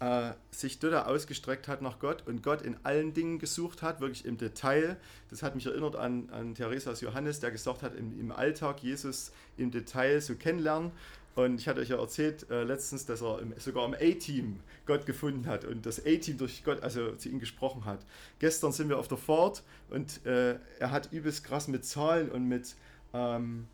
äh, 0.00 0.32
sich 0.50 0.78
dort 0.78 1.06
ausgestreckt 1.06 1.68
hat 1.68 1.82
nach 1.82 1.98
Gott 1.98 2.26
und 2.26 2.42
Gott 2.42 2.62
in 2.62 2.76
allen 2.82 3.12
Dingen 3.12 3.38
gesucht 3.38 3.82
hat, 3.82 4.00
wirklich 4.00 4.24
im 4.24 4.38
Detail. 4.38 4.96
Das 5.28 5.42
hat 5.42 5.54
mich 5.54 5.66
erinnert 5.66 5.96
an, 5.96 6.30
an 6.30 6.54
Theresas 6.54 7.02
Johannes, 7.02 7.40
der 7.40 7.50
gesagt 7.50 7.82
hat, 7.82 7.94
im, 7.94 8.18
im 8.18 8.32
Alltag 8.32 8.82
Jesus 8.82 9.32
im 9.58 9.70
Detail 9.70 10.22
so 10.22 10.34
kennenlernen. 10.34 10.90
Und 11.34 11.60
ich 11.60 11.68
hatte 11.68 11.80
euch 11.80 11.90
ja 11.90 11.98
erzählt 11.98 12.50
äh, 12.50 12.64
letztens, 12.64 13.04
dass 13.04 13.20
er 13.20 13.40
im, 13.40 13.52
sogar 13.58 13.84
im 13.84 13.92
A-Team 13.92 14.60
Gott 14.86 15.04
gefunden 15.04 15.46
hat 15.46 15.66
und 15.66 15.84
das 15.84 16.00
A-Team 16.00 16.38
durch 16.38 16.64
Gott, 16.64 16.82
also 16.82 17.14
zu 17.16 17.28
ihm 17.28 17.38
gesprochen 17.38 17.84
hat. 17.84 18.00
Gestern 18.38 18.72
sind 18.72 18.88
wir 18.88 18.98
auf 18.98 19.08
der 19.08 19.18
Fahrt 19.18 19.62
und 19.90 20.24
äh, 20.24 20.58
er 20.78 20.90
hat 20.90 21.12
übelst 21.12 21.44
krass 21.44 21.68
mit 21.68 21.84
Zahlen 21.84 22.30
und 22.30 22.48
mit 22.48 22.74
ähm, 23.12 23.66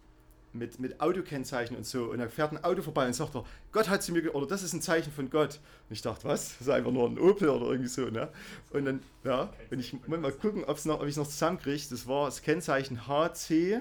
mit, 0.52 0.78
mit 0.81 1.00
Autokennzeichen 1.00 1.76
und 1.76 1.87
so. 1.87 2.05
Und 2.05 2.19
da 2.19 2.28
fährt 2.28 2.52
ein 2.52 2.64
Auto 2.64 2.83
vorbei 2.83 3.07
und 3.07 3.12
sagt 3.12 3.35
er, 3.35 3.45
Gott 3.73 3.88
hat 3.88 4.02
zu 4.02 4.12
mir, 4.12 4.35
oder 4.35 4.47
das 4.47 4.62
ist 4.62 4.73
ein 4.73 4.83
Zeichen 4.83 5.12
von 5.12 5.31
Gott. 5.31 5.61
Und 5.88 5.95
ich 5.95 6.02
dachte, 6.02 6.25
was? 6.25 6.52
Das 6.59 6.62
ist 6.62 6.71
einfach 6.71 6.90
nur 6.90 7.09
ein 7.09 7.19
Opel 7.19 7.49
oder 7.49 7.66
irgendwie 7.66 7.88
so, 7.88 8.07
ne? 8.07 8.28
Und 8.71 8.87
dann, 8.87 9.02
ja, 9.25 9.52
und 9.71 9.78
ich 9.78 9.93
muss 9.93 10.19
mal 10.19 10.33
gucken, 10.33 10.64
ob's 10.64 10.85
noch, 10.85 11.00
ob 11.00 11.05
ich 11.05 11.11
es 11.11 11.16
noch 11.16 11.28
zusammenkriege. 11.28 11.83
Das 11.90 12.07
war 12.07 12.26
das 12.26 12.43
Kennzeichen 12.43 13.07
HC. 13.07 13.81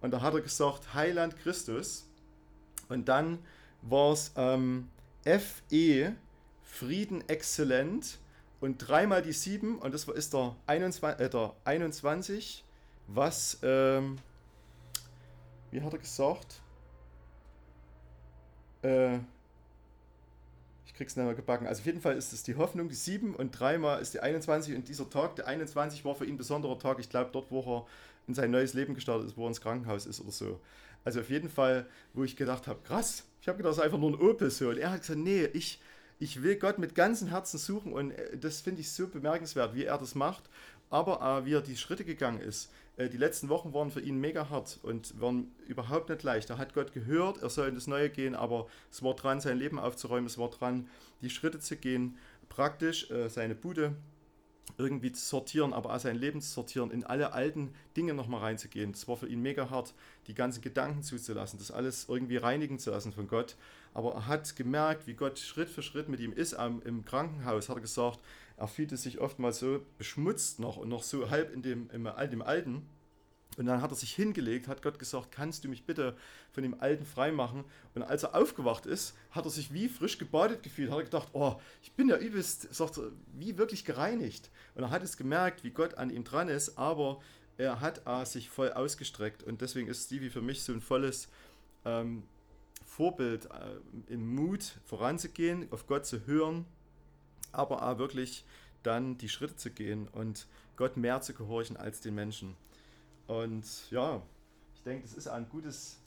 Und 0.00 0.12
da 0.12 0.20
hat 0.20 0.34
er 0.34 0.40
gesagt, 0.40 0.94
Heiland 0.94 1.36
Christus. 1.42 2.06
Und 2.88 3.08
dann 3.08 3.38
war 3.82 4.12
es 4.12 4.32
ähm, 4.36 4.88
FE, 5.24 6.14
Frieden 6.62 7.28
exzellent. 7.28 8.18
Und 8.60 8.76
dreimal 8.78 9.22
die 9.22 9.32
7, 9.32 9.78
und 9.78 9.94
das 9.94 10.04
ist 10.04 10.34
der 10.34 10.54
21, 10.66 11.18
äh, 11.18 11.30
der 11.30 11.54
21 11.64 12.64
was, 13.12 13.58
ähm, 13.62 14.18
wie 15.70 15.80
hat 15.80 15.92
er 15.92 15.98
gesagt? 15.98 16.60
Äh, 18.82 19.18
ich 20.86 20.94
krieg's 20.94 21.16
nicht 21.16 21.24
mehr 21.24 21.34
gebacken. 21.34 21.66
Also 21.66 21.80
auf 21.80 21.86
jeden 21.86 22.00
Fall 22.00 22.16
ist 22.16 22.32
es 22.32 22.42
die 22.42 22.56
Hoffnung, 22.56 22.88
die 22.88 22.94
7 22.94 23.34
und 23.34 23.58
dreimal 23.58 24.00
ist 24.00 24.14
die 24.14 24.20
21 24.20 24.74
und 24.74 24.88
dieser 24.88 25.08
Tag, 25.08 25.36
der 25.36 25.46
21 25.46 26.04
war 26.04 26.14
für 26.14 26.24
ihn 26.24 26.34
ein 26.34 26.38
besonderer 26.38 26.78
Tag. 26.78 26.98
Ich 26.98 27.08
glaube, 27.08 27.30
dort, 27.32 27.50
wo 27.50 27.60
er 27.60 27.86
in 28.26 28.34
sein 28.34 28.50
neues 28.50 28.74
Leben 28.74 28.94
gestartet 28.94 29.28
ist, 29.28 29.36
wo 29.36 29.44
er 29.44 29.48
ins 29.48 29.60
Krankenhaus 29.60 30.06
ist 30.06 30.20
oder 30.20 30.32
so. 30.32 30.60
Also 31.04 31.20
auf 31.20 31.30
jeden 31.30 31.48
Fall, 31.48 31.86
wo 32.12 32.24
ich 32.24 32.36
gedacht 32.36 32.66
habe, 32.66 32.80
krass, 32.82 33.24
ich 33.40 33.48
habe 33.48 33.56
gedacht, 33.56 33.70
das 33.70 33.78
ist 33.78 33.84
einfach 33.84 33.98
nur 33.98 34.10
ein 34.10 34.20
Opel 34.20 34.50
so. 34.50 34.68
Und 34.68 34.78
er 34.78 34.90
hat 34.90 35.00
gesagt, 35.00 35.18
nee, 35.18 35.44
ich, 35.46 35.80
ich 36.18 36.42
will 36.42 36.56
Gott 36.56 36.78
mit 36.78 36.94
ganzem 36.94 37.28
Herzen 37.28 37.58
suchen 37.58 37.92
und 37.92 38.10
äh, 38.10 38.36
das 38.36 38.60
finde 38.60 38.82
ich 38.82 38.90
so 38.90 39.08
bemerkenswert, 39.08 39.74
wie 39.74 39.84
er 39.84 39.98
das 39.98 40.14
macht, 40.14 40.50
aber 40.90 41.40
äh, 41.40 41.46
wie 41.46 41.54
er 41.54 41.62
die 41.62 41.76
Schritte 41.76 42.04
gegangen 42.04 42.40
ist. 42.40 42.70
Äh, 42.96 43.08
die 43.08 43.16
letzten 43.16 43.48
Wochen 43.48 43.72
waren 43.72 43.90
für 43.90 44.00
ihn 44.00 44.20
mega 44.20 44.50
hart 44.50 44.78
und 44.82 45.18
waren 45.20 45.50
überhaupt 45.66 46.10
nicht 46.10 46.22
leicht. 46.22 46.50
Er 46.50 46.58
hat 46.58 46.74
Gott 46.74 46.92
gehört, 46.92 47.40
er 47.42 47.48
soll 47.48 47.68
in 47.68 47.74
das 47.74 47.86
Neue 47.86 48.10
gehen, 48.10 48.34
aber 48.34 48.66
es 48.90 49.02
war 49.02 49.14
dran, 49.14 49.40
sein 49.40 49.58
Leben 49.58 49.78
aufzuräumen, 49.78 50.26
es 50.26 50.36
war 50.36 50.50
dran, 50.50 50.88
die 51.22 51.30
Schritte 51.30 51.60
zu 51.60 51.76
gehen, 51.76 52.18
praktisch 52.48 53.10
äh, 53.10 53.28
seine 53.28 53.54
Bude 53.54 53.96
irgendwie 54.78 55.12
zu 55.12 55.24
sortieren, 55.24 55.72
aber 55.72 55.94
auch 55.94 55.98
sein 55.98 56.16
Leben 56.16 56.40
zu 56.40 56.50
sortieren, 56.50 56.90
in 56.90 57.04
alle 57.04 57.32
alten 57.32 57.74
Dinge 57.96 58.14
nochmal 58.14 58.40
reinzugehen. 58.40 58.92
Das 58.92 59.08
war 59.08 59.16
für 59.16 59.26
ihn 59.26 59.42
mega 59.42 59.70
hart, 59.70 59.94
die 60.26 60.34
ganzen 60.34 60.62
Gedanken 60.62 61.02
zuzulassen, 61.02 61.58
das 61.58 61.70
alles 61.70 62.08
irgendwie 62.08 62.36
reinigen 62.36 62.78
zu 62.78 62.90
lassen 62.90 63.12
von 63.12 63.28
Gott. 63.28 63.56
Aber 63.94 64.14
er 64.14 64.26
hat 64.26 64.56
gemerkt, 64.56 65.06
wie 65.06 65.14
Gott 65.14 65.38
Schritt 65.38 65.68
für 65.68 65.82
Schritt 65.82 66.08
mit 66.08 66.20
ihm 66.20 66.32
ist. 66.32 66.56
Im 66.84 67.04
Krankenhaus 67.04 67.68
hat 67.68 67.78
er 67.78 67.80
gesagt, 67.80 68.20
er 68.60 68.68
fühlte 68.68 68.98
sich 68.98 69.20
oftmals 69.20 69.58
so 69.58 69.80
beschmutzt 69.96 70.60
noch 70.60 70.76
und 70.76 70.90
noch 70.90 71.02
so 71.02 71.30
halb 71.30 71.52
in 71.52 71.62
dem, 71.62 71.88
im, 71.90 72.04
dem 72.30 72.42
Alten. 72.42 72.86
Und 73.56 73.66
dann 73.66 73.80
hat 73.80 73.90
er 73.90 73.96
sich 73.96 74.14
hingelegt, 74.14 74.68
hat 74.68 74.82
Gott 74.82 74.98
gesagt, 74.98 75.32
kannst 75.32 75.64
du 75.64 75.68
mich 75.68 75.86
bitte 75.86 76.14
von 76.52 76.62
dem 76.62 76.78
Alten 76.78 77.06
freimachen? 77.06 77.64
Und 77.94 78.02
als 78.02 78.22
er 78.22 78.34
aufgewacht 78.34 78.84
ist, 78.84 79.16
hat 79.30 79.46
er 79.46 79.50
sich 79.50 79.72
wie 79.72 79.88
frisch 79.88 80.18
gebadet 80.18 80.62
gefühlt, 80.62 80.90
hat 80.90 80.98
er 80.98 81.04
gedacht, 81.04 81.28
oh, 81.32 81.56
ich 81.82 81.92
bin 81.92 82.08
ja 82.08 82.18
übelst, 82.18 82.72
sagt 82.72 82.98
er, 82.98 83.10
wie 83.32 83.56
wirklich 83.56 83.86
gereinigt. 83.86 84.50
Und 84.74 84.84
er 84.84 84.90
hat 84.90 85.02
es 85.02 85.16
gemerkt, 85.16 85.64
wie 85.64 85.70
Gott 85.70 85.94
an 85.94 86.10
ihm 86.10 86.22
dran 86.22 86.48
ist, 86.48 86.76
aber 86.76 87.20
er 87.56 87.80
hat 87.80 88.06
äh, 88.06 88.26
sich 88.26 88.50
voll 88.50 88.72
ausgestreckt. 88.72 89.42
Und 89.42 89.62
deswegen 89.62 89.88
ist 89.88 90.04
Stevie 90.04 90.30
für 90.30 90.42
mich 90.42 90.62
so 90.62 90.72
ein 90.72 90.82
volles 90.82 91.28
ähm, 91.86 92.24
Vorbild, 92.84 93.46
äh, 93.46 94.12
im 94.12 94.34
Mut 94.34 94.74
voranzugehen, 94.84 95.66
auf 95.70 95.86
Gott 95.86 96.04
zu 96.04 96.26
hören, 96.26 96.66
aber 97.52 97.82
auch 97.88 97.98
wirklich 97.98 98.44
dann 98.82 99.18
die 99.18 99.28
Schritte 99.28 99.56
zu 99.56 99.70
gehen 99.70 100.08
und 100.08 100.46
Gott 100.76 100.96
mehr 100.96 101.20
zu 101.20 101.34
gehorchen 101.34 101.76
als 101.76 102.00
den 102.00 102.14
Menschen. 102.14 102.56
Und 103.26 103.90
ja, 103.90 104.22
ich 104.74 104.82
denke, 104.82 105.02
das 105.02 105.12
ist 105.12 105.28
ein 105.28 105.48
gutes 105.48 105.98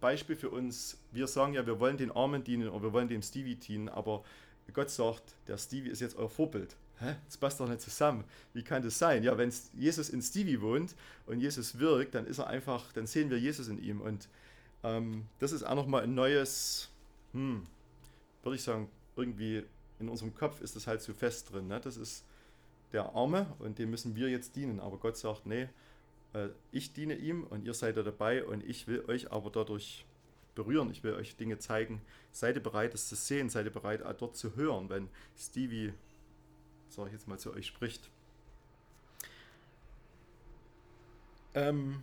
Beispiel 0.00 0.36
für 0.36 0.50
uns. 0.50 0.98
Wir 1.12 1.26
sagen 1.26 1.54
ja, 1.54 1.66
wir 1.66 1.80
wollen 1.80 1.96
den 1.96 2.10
Armen 2.10 2.44
dienen 2.44 2.68
oder 2.68 2.82
wir 2.82 2.92
wollen 2.92 3.08
dem 3.08 3.22
Stevie 3.22 3.54
dienen, 3.54 3.88
aber 3.88 4.24
Gott 4.72 4.90
sagt, 4.90 5.22
der 5.46 5.58
Stevie 5.58 5.90
ist 5.90 6.00
jetzt 6.00 6.16
euer 6.16 6.28
Vorbild. 6.28 6.76
Hä? 6.98 7.16
Das 7.26 7.36
passt 7.36 7.60
doch 7.60 7.68
nicht 7.68 7.80
zusammen. 7.80 8.24
Wie 8.52 8.62
kann 8.62 8.82
das 8.82 8.98
sein? 8.98 9.22
Ja, 9.22 9.36
wenn 9.36 9.52
Jesus 9.74 10.08
in 10.08 10.22
Stevie 10.22 10.60
wohnt 10.60 10.94
und 11.26 11.40
Jesus 11.40 11.78
wirkt, 11.78 12.14
dann 12.14 12.26
ist 12.26 12.38
er 12.38 12.46
einfach, 12.46 12.92
dann 12.92 13.06
sehen 13.06 13.30
wir 13.30 13.38
Jesus 13.38 13.68
in 13.68 13.82
ihm. 13.82 14.00
Und 14.00 14.28
ähm, 14.82 15.26
das 15.38 15.52
ist 15.52 15.62
auch 15.62 15.74
nochmal 15.74 16.04
ein 16.04 16.14
neues, 16.14 16.90
hm, 17.32 17.66
würde 18.42 18.56
ich 18.56 18.62
sagen, 18.62 18.88
irgendwie 19.14 19.64
in 19.98 20.08
unserem 20.08 20.34
Kopf 20.34 20.60
ist 20.60 20.76
das 20.76 20.86
halt 20.86 21.02
so 21.02 21.14
fest 21.14 21.52
drin. 21.52 21.68
Ne? 21.68 21.80
Das 21.80 21.96
ist 21.96 22.24
der 22.92 23.14
Arme 23.14 23.46
und 23.58 23.78
dem 23.78 23.90
müssen 23.90 24.16
wir 24.16 24.28
jetzt 24.28 24.56
dienen. 24.56 24.80
Aber 24.80 24.98
Gott 24.98 25.16
sagt, 25.16 25.46
nee, 25.46 25.68
äh, 26.34 26.48
ich 26.72 26.92
diene 26.92 27.14
ihm 27.14 27.44
und 27.44 27.64
ihr 27.64 27.74
seid 27.74 27.96
da 27.96 28.02
dabei 28.02 28.44
und 28.44 28.64
ich 28.64 28.86
will 28.86 29.04
euch 29.08 29.32
aber 29.32 29.50
dadurch 29.50 30.04
berühren. 30.54 30.90
Ich 30.90 31.02
will 31.02 31.14
euch 31.14 31.36
Dinge 31.36 31.58
zeigen. 31.58 32.00
Seid 32.32 32.56
ihr 32.56 32.62
bereit, 32.62 32.94
es 32.94 33.08
zu 33.08 33.14
sehen? 33.14 33.48
Seid 33.48 33.66
ihr 33.66 33.72
bereit, 33.72 34.02
dort 34.18 34.36
zu 34.36 34.56
hören, 34.56 34.88
wenn 34.88 35.08
Stevie, 35.36 35.92
sage 36.88 37.08
ich 37.08 37.12
jetzt 37.14 37.28
mal, 37.28 37.38
zu 37.38 37.52
euch 37.52 37.66
spricht? 37.66 38.10
Ähm, 41.54 42.02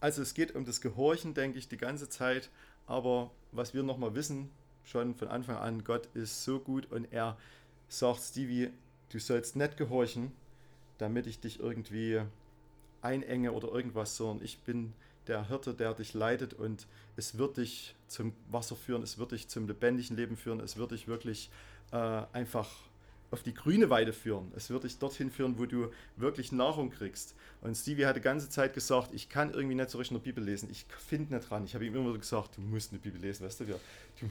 also 0.00 0.22
es 0.22 0.34
geht 0.34 0.54
um 0.54 0.64
das 0.64 0.80
Gehorchen, 0.80 1.34
denke 1.34 1.58
ich, 1.58 1.68
die 1.68 1.76
ganze 1.76 2.08
Zeit. 2.08 2.50
Aber 2.86 3.30
was 3.52 3.74
wir 3.74 3.82
nochmal 3.82 4.14
wissen, 4.14 4.50
schon 4.88 5.14
von 5.14 5.28
Anfang 5.28 5.56
an, 5.56 5.84
Gott 5.84 6.08
ist 6.14 6.44
so 6.44 6.58
gut 6.60 6.90
und 6.90 7.12
er 7.12 7.36
sagt, 7.88 8.20
Stevie, 8.20 8.70
du 9.10 9.18
sollst 9.18 9.56
nicht 9.56 9.76
gehorchen, 9.76 10.32
damit 10.98 11.26
ich 11.26 11.40
dich 11.40 11.60
irgendwie 11.60 12.22
einenge 13.02 13.52
oder 13.52 13.68
irgendwas, 13.68 14.16
sondern 14.16 14.44
ich 14.44 14.58
bin 14.60 14.92
der 15.26 15.48
Hirte, 15.48 15.74
der 15.74 15.94
dich 15.94 16.14
leitet 16.14 16.54
und 16.54 16.86
es 17.16 17.36
wird 17.36 17.58
dich 17.58 17.94
zum 18.08 18.32
Wasser 18.50 18.76
führen, 18.76 19.02
es 19.02 19.18
wird 19.18 19.32
dich 19.32 19.48
zum 19.48 19.68
lebendigen 19.68 20.16
Leben 20.16 20.36
führen, 20.36 20.60
es 20.60 20.76
wird 20.76 20.92
dich 20.92 21.06
wirklich 21.06 21.50
äh, 21.92 22.22
einfach 22.32 22.68
auf 23.30 23.42
die 23.42 23.52
grüne 23.52 23.90
Weide 23.90 24.14
führen. 24.14 24.50
Es 24.56 24.70
wird 24.70 24.84
dich 24.84 24.98
dorthin 24.98 25.30
führen, 25.30 25.58
wo 25.58 25.66
du 25.66 25.90
wirklich 26.16 26.50
Nahrung 26.50 26.90
kriegst. 26.90 27.34
Und 27.60 27.76
Stevie 27.76 28.06
hat 28.06 28.16
die 28.16 28.22
ganze 28.22 28.48
Zeit 28.48 28.72
gesagt, 28.72 29.12
ich 29.12 29.28
kann 29.28 29.52
irgendwie 29.52 29.74
nicht 29.74 29.90
so 29.90 29.98
richtig 29.98 30.16
eine 30.16 30.24
Bibel 30.24 30.42
lesen. 30.42 30.70
Ich 30.70 30.86
finde 31.06 31.34
nicht 31.34 31.50
dran. 31.50 31.64
Ich 31.64 31.74
habe 31.74 31.84
ihm 31.84 31.94
immer 31.94 32.16
gesagt, 32.16 32.56
du 32.56 32.62
musst 32.62 32.90
eine 32.90 33.00
Bibel 33.00 33.20
lesen, 33.20 33.44
weißt 33.44 33.60
du, 33.60 33.64
du 33.66 33.80
hm, 34.20 34.30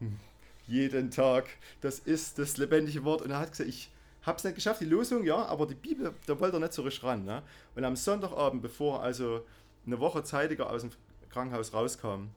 jeden 0.66 1.10
Tag, 1.10 1.46
das 1.80 1.98
ist 1.98 2.38
das 2.38 2.56
lebendige 2.56 3.04
Wort. 3.04 3.22
Und 3.22 3.30
er 3.30 3.38
hat 3.38 3.50
gesagt, 3.50 3.68
ich 3.68 3.90
habe 4.22 4.38
es 4.38 4.44
nicht 4.44 4.56
geschafft, 4.56 4.80
die 4.80 4.86
Losung, 4.86 5.24
ja, 5.24 5.44
aber 5.44 5.66
die 5.66 5.74
Bibel, 5.74 6.12
da 6.26 6.38
wollte 6.40 6.56
er 6.56 6.60
nicht 6.60 6.72
so 6.72 6.82
richtig 6.82 7.04
ran. 7.04 7.24
Ne? 7.24 7.42
Und 7.74 7.84
am 7.84 7.94
Sonntagabend, 7.94 8.62
bevor 8.62 9.02
also 9.02 9.46
eine 9.86 10.00
Woche 10.00 10.24
zeitiger 10.24 10.70
aus 10.70 10.82
dem 10.82 10.90
Krankenhaus 11.30 11.72
rauskam, 11.72 12.30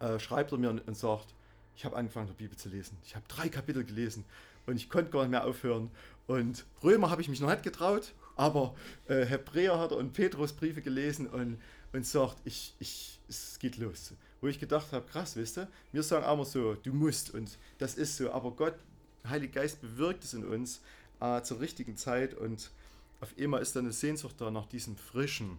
äh, 0.00 0.18
schreibt 0.18 0.50
er 0.52 0.58
mir 0.58 0.70
und 0.70 0.96
sagt, 0.96 1.34
ich 1.76 1.84
habe 1.84 1.96
angefangen, 1.96 2.26
die 2.28 2.34
Bibel 2.34 2.56
zu 2.56 2.68
lesen. 2.68 2.98
Ich 3.04 3.14
habe 3.14 3.24
drei 3.28 3.48
Kapitel 3.48 3.84
gelesen 3.84 4.24
und 4.66 4.76
ich 4.76 4.90
konnte 4.90 5.10
gar 5.10 5.22
nicht 5.22 5.30
mehr 5.30 5.46
aufhören. 5.46 5.90
Und 6.26 6.64
Römer 6.82 7.10
habe 7.10 7.22
ich 7.22 7.28
mich 7.28 7.40
noch 7.40 7.50
nicht 7.50 7.62
getraut, 7.62 8.12
aber 8.36 8.74
äh, 9.06 9.24
Hebräer 9.24 9.78
hat 9.78 9.92
er 9.92 9.98
und 9.98 10.12
Petrus 10.12 10.52
Briefe 10.52 10.82
gelesen 10.82 11.26
und, 11.28 11.60
und 11.92 12.06
sagt, 12.06 12.36
ich, 12.44 12.74
ich, 12.78 13.20
es 13.28 13.58
geht 13.58 13.76
los. 13.78 14.14
Wo 14.42 14.48
ich 14.48 14.58
gedacht 14.58 14.92
habe, 14.92 15.06
krass, 15.06 15.36
wisst 15.36 15.56
ihr, 15.56 15.68
wir 15.92 16.02
sagen 16.02 16.30
immer 16.30 16.44
so, 16.44 16.74
du 16.74 16.92
musst 16.92 17.32
und 17.32 17.56
das 17.78 17.94
ist 17.94 18.16
so, 18.16 18.30
aber 18.32 18.50
Gott 18.50 18.74
Heilige 19.24 19.52
Geist 19.52 19.80
bewirkt 19.80 20.24
es 20.24 20.34
in 20.34 20.44
uns 20.44 20.82
äh, 21.20 21.42
zur 21.42 21.60
richtigen 21.60 21.96
Zeit 21.96 22.34
und 22.34 22.72
auf 23.20 23.32
einmal 23.38 23.62
ist 23.62 23.76
dann 23.76 23.84
eine 23.84 23.92
Sehnsucht 23.92 24.34
da 24.40 24.50
nach 24.50 24.66
diesem 24.66 24.96
frischen 24.96 25.58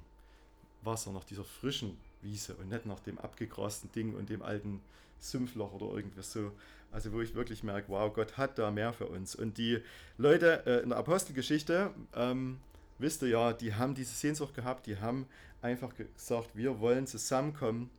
Wasser, 0.82 1.13
nach 1.13 1.24
dieser 1.24 1.46
frischen 1.46 1.98
Wiese 2.22 2.56
und 2.56 2.68
nicht 2.70 2.86
nach 2.86 3.00
dem 3.00 3.18
abgegrasten 3.20 3.90
Ding 3.94 4.16
und 4.16 4.30
dem 4.30 4.42
alten 4.42 4.82
Sümpfloch 5.20 5.72
oder 5.72 5.96
irgendwas 5.96 6.34
so. 6.34 6.52
Also 6.92 7.13
wo 7.13 7.22
ich 7.22 7.36
wirklich 7.36 7.63
merke, 7.63 7.88
wow, 7.88 8.13
Gott 8.13 8.36
hat 8.36 8.60
da 8.60 8.70
mehr 8.70 8.92
für 8.92 9.08
uns. 9.08 9.34
Und 9.34 9.58
die 9.58 9.80
Leute 10.18 10.66
äh, 10.66 10.84
in 10.84 10.90
der 10.90 10.98
Apostelgeschichte, 10.98 11.92
ähm, 12.13 12.60
wisst 13.00 13.22
ihr 13.22 13.30
ja, 13.30 13.54
die 13.54 13.74
haben 13.74 13.96
diese 13.96 14.13
Sehnsucht 14.13 14.54
gehabt, 14.54 14.88
die 14.88 14.98
haben 14.98 15.25
einfach 15.62 15.94
gesagt, 15.96 16.50
wir 16.54 16.82
wollen 16.82 17.08
zusammenkommen 17.08 17.90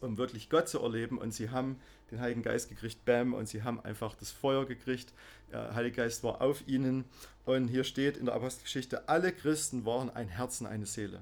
um 0.00 0.16
wirklich 0.16 0.50
Gott 0.50 0.68
zu 0.68 0.80
erleben. 0.80 1.18
Und 1.18 1.32
sie 1.32 1.50
haben 1.50 1.78
den 2.10 2.20
Heiligen 2.20 2.42
Geist 2.42 2.68
gekriegt, 2.68 3.04
bam, 3.04 3.34
und 3.34 3.48
sie 3.48 3.62
haben 3.62 3.80
einfach 3.80 4.14
das 4.14 4.30
Feuer 4.30 4.66
gekriegt. 4.66 5.12
Der 5.52 5.74
Heilige 5.74 5.96
Geist 5.96 6.24
war 6.24 6.40
auf 6.40 6.66
ihnen. 6.66 7.04
Und 7.44 7.68
hier 7.68 7.84
steht 7.84 8.16
in 8.16 8.26
der 8.26 8.34
Apostelgeschichte, 8.34 9.08
alle 9.08 9.32
Christen 9.32 9.84
waren 9.84 10.10
ein 10.10 10.28
Herzen, 10.28 10.66
eine 10.66 10.86
Seele. 10.86 11.20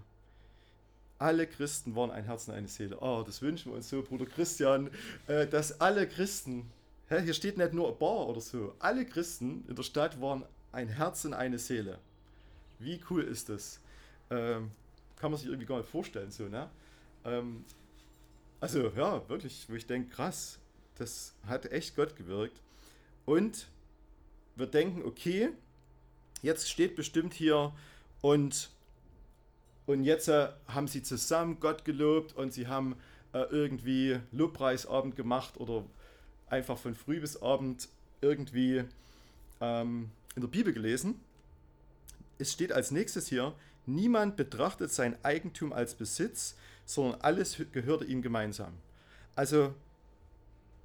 Alle 1.18 1.46
Christen 1.46 1.96
waren 1.96 2.10
ein 2.10 2.24
Herzen, 2.24 2.52
eine 2.52 2.68
Seele. 2.68 2.98
Oh, 3.00 3.24
das 3.26 3.42
wünschen 3.42 3.72
wir 3.72 3.76
uns 3.76 3.88
so, 3.88 4.02
Bruder 4.02 4.26
Christian, 4.26 4.90
äh, 5.26 5.46
dass 5.46 5.80
alle 5.80 6.06
Christen, 6.06 6.70
hier 7.08 7.34
steht 7.34 7.58
nicht 7.58 7.72
nur 7.72 7.88
ein 7.88 7.98
Bar 7.98 8.28
oder 8.28 8.40
so, 8.40 8.74
alle 8.78 9.04
Christen 9.04 9.64
in 9.68 9.74
der 9.74 9.82
Stadt 9.82 10.20
waren 10.20 10.44
ein 10.70 10.88
Herzen, 10.88 11.34
eine 11.34 11.58
Seele. 11.58 11.98
Wie 12.78 13.00
cool 13.10 13.24
ist 13.24 13.48
das? 13.48 13.80
Ähm, 14.30 14.70
kann 15.16 15.32
man 15.32 15.40
sich 15.40 15.48
irgendwie 15.48 15.66
gar 15.66 15.78
nicht 15.78 15.90
vorstellen, 15.90 16.30
so, 16.30 16.44
ne? 16.44 16.68
Also 18.60 18.90
ja, 18.96 19.28
wirklich, 19.28 19.66
wo 19.68 19.74
ich 19.74 19.86
denke, 19.86 20.10
krass, 20.10 20.58
das 20.96 21.34
hat 21.46 21.66
echt 21.66 21.94
Gott 21.96 22.16
gewirkt. 22.16 22.60
Und 23.24 23.68
wir 24.56 24.66
denken, 24.66 25.02
okay, 25.02 25.50
jetzt 26.42 26.68
steht 26.70 26.96
bestimmt 26.96 27.34
hier 27.34 27.72
und 28.20 28.70
Und 29.86 30.04
jetzt 30.04 30.28
äh, 30.28 30.48
haben 30.66 30.86
sie 30.86 31.02
zusammen 31.02 31.60
Gott 31.60 31.86
gelobt 31.86 32.36
und 32.36 32.52
sie 32.52 32.66
haben 32.66 32.94
äh, 33.32 33.44
irgendwie 33.50 34.20
Lobpreisabend 34.32 35.16
gemacht 35.16 35.56
oder 35.56 35.82
einfach 36.50 36.76
von 36.76 36.94
früh 36.94 37.20
bis 37.20 37.40
abend 37.40 37.88
irgendwie 38.20 38.84
ähm, 39.62 40.10
in 40.36 40.42
der 40.42 40.48
Bibel 40.48 40.74
gelesen. 40.74 41.18
Es 42.38 42.52
steht 42.52 42.70
als 42.70 42.90
nächstes 42.90 43.28
hier, 43.28 43.54
niemand 43.86 44.36
betrachtet 44.36 44.92
sein 44.92 45.16
Eigentum 45.24 45.72
als 45.72 45.94
Besitz, 45.94 46.54
sondern 46.88 47.20
alles 47.20 47.56
gehörte 47.72 48.04
ihm 48.04 48.22
gemeinsam. 48.22 48.72
Also, 49.34 49.74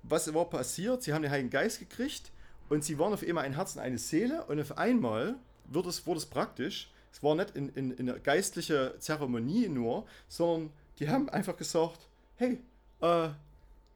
was 0.03 0.33
war 0.33 0.49
passiert? 0.49 1.03
Sie 1.03 1.13
haben 1.13 1.21
den 1.21 1.31
Heiligen 1.31 1.49
Geist 1.49 1.79
gekriegt 1.79 2.31
und 2.69 2.83
sie 2.83 2.99
waren 2.99 3.13
auf 3.13 3.23
einmal 3.23 3.45
ein 3.45 3.55
Herz 3.55 3.75
und 3.75 3.81
eine 3.81 3.97
Seele 3.97 4.45
und 4.45 4.59
auf 4.59 4.77
einmal 4.77 5.35
wurde 5.65 5.89
es, 5.89 6.05
wurde 6.05 6.19
es 6.19 6.25
praktisch 6.25 6.89
es 7.13 7.21
war 7.21 7.35
nicht 7.35 7.55
in, 7.55 7.69
in, 7.69 7.91
in 7.91 8.09
einer 8.09 8.19
geistlichen 8.19 8.99
Zeremonie 8.99 9.69
nur, 9.69 10.07
sondern 10.27 10.71
die 10.97 11.09
haben 11.09 11.29
einfach 11.29 11.55
gesagt, 11.55 12.09
hey, 12.37 12.59
äh, 13.01 13.29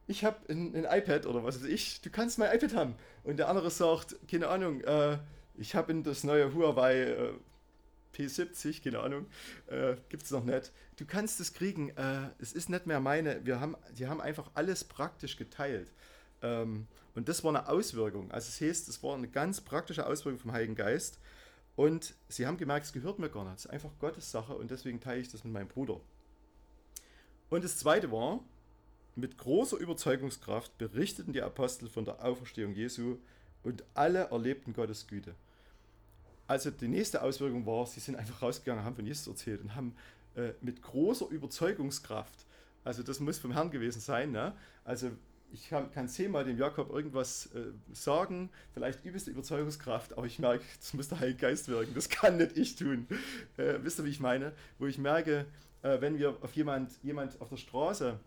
ich 0.05 0.23
habe 0.23 0.37
ein, 0.49 0.75
ein, 0.75 0.85
iPad 0.85 1.25
oder 1.25 1.43
was 1.43 1.59
weiß 1.59 1.67
ich, 1.67 1.99
du 2.01 2.11
kannst 2.11 2.37
mein 2.37 2.55
iPad 2.55 2.75
haben. 2.75 2.95
Und 3.23 3.37
der 3.37 3.49
andere 3.49 3.71
sagt, 3.71 4.15
keine 4.29 4.47
Ahnung, 4.47 4.81
äh, 4.81 5.17
ich 5.57 5.73
habe 5.73 5.95
das 6.03 6.23
neue 6.23 6.53
Huawei 6.53 7.01
äh, 7.01 7.33
P70, 8.17 8.83
keine 8.83 8.99
Ahnung, 8.99 9.27
äh, 9.67 9.95
gibt 10.09 10.23
es 10.23 10.31
noch 10.31 10.43
nicht. 10.43 10.71
Du 10.97 11.05
kannst 11.05 11.39
es 11.39 11.53
kriegen, 11.53 11.89
äh, 11.91 12.29
es 12.39 12.53
ist 12.53 12.69
nicht 12.69 12.87
mehr 12.87 12.99
meine, 12.99 13.45
wir 13.45 13.59
haben, 13.59 13.75
die 13.97 14.07
haben 14.07 14.21
einfach 14.21 14.51
alles 14.53 14.83
praktisch 14.83 15.37
geteilt. 15.37 15.91
Ähm, 16.41 16.87
und 17.15 17.29
das 17.29 17.43
war 17.43 17.49
eine 17.49 17.67
Auswirkung. 17.67 18.31
Also 18.31 18.49
es 18.49 18.61
heißt, 18.61 18.87
es 18.89 19.01
war 19.03 19.15
eine 19.15 19.27
ganz 19.27 19.61
praktische 19.61 20.05
Auswirkung 20.05 20.39
vom 20.39 20.51
Heiligen 20.51 20.75
Geist. 20.75 21.19
Und 21.75 22.15
sie 22.27 22.47
haben 22.47 22.57
gemerkt, 22.57 22.87
es 22.87 22.93
gehört 22.93 23.19
mir 23.19 23.29
gar 23.29 23.43
nicht. 23.43 23.57
Es 23.57 23.65
ist 23.65 23.71
einfach 23.71 23.91
Gottes 23.99 24.31
Sache 24.31 24.55
und 24.55 24.71
deswegen 24.71 24.99
teile 24.99 25.21
ich 25.21 25.31
das 25.31 25.43
mit 25.43 25.53
meinem 25.53 25.67
Bruder. 25.67 25.99
Und 27.49 27.63
das 27.63 27.77
zweite 27.77 28.11
war, 28.11 28.43
mit 29.15 29.37
großer 29.37 29.77
Überzeugungskraft 29.77 30.77
berichteten 30.77 31.33
die 31.33 31.41
Apostel 31.41 31.89
von 31.89 32.05
der 32.05 32.23
Auferstehung 32.23 32.73
Jesu 32.73 33.17
und 33.63 33.83
alle 33.93 34.25
erlebten 34.29 34.73
Gottes 34.73 35.07
Güte. 35.07 35.33
Also 36.47 36.71
die 36.71 36.87
nächste 36.87 37.21
Auswirkung 37.21 37.65
war, 37.65 37.85
sie 37.85 37.99
sind 37.99 38.15
einfach 38.15 38.41
rausgegangen, 38.41 38.83
haben 38.83 38.95
von 38.95 39.05
Jesus 39.05 39.27
erzählt 39.27 39.61
und 39.61 39.75
haben 39.75 39.95
äh, 40.35 40.53
mit 40.61 40.81
großer 40.81 41.27
Überzeugungskraft, 41.29 42.45
also 42.83 43.03
das 43.03 43.19
muss 43.19 43.37
vom 43.37 43.51
Herrn 43.51 43.69
gewesen 43.69 43.99
sein, 43.99 44.31
ne? 44.31 44.53
also 44.85 45.11
ich 45.51 45.69
kann, 45.69 46.09
zehnmal 46.09 46.43
dem 46.43 46.57
Jakob 46.57 46.89
irgendwas 46.89 47.47
äh, 47.47 47.71
sagen, 47.93 48.49
vielleicht 48.73 49.03
übelste 49.05 49.31
Überzeugungskraft, 49.31 50.17
aber 50.17 50.25
ich 50.25 50.39
merke, 50.39 50.63
das 50.79 50.93
muss 50.93 51.07
der 51.07 51.19
Heilige 51.19 51.39
Geist 51.39 51.67
wirken, 51.67 51.93
das 51.93 52.09
kann 52.09 52.37
nicht 52.37 52.57
ich 52.57 52.75
tun. 52.75 53.07
Äh, 53.57 53.79
wisst 53.81 53.99
ihr, 53.99 54.05
wie 54.05 54.09
ich 54.09 54.19
meine? 54.19 54.53
Wo 54.77 54.87
ich 54.87 54.97
merke, 54.97 55.45
äh, 55.83 56.01
wenn 56.01 56.17
wir 56.17 56.37
auf 56.41 56.53
jemand, 56.53 56.91
jemand 57.03 57.39
auf 57.41 57.49
der 57.49 57.57
Straße 57.57 58.19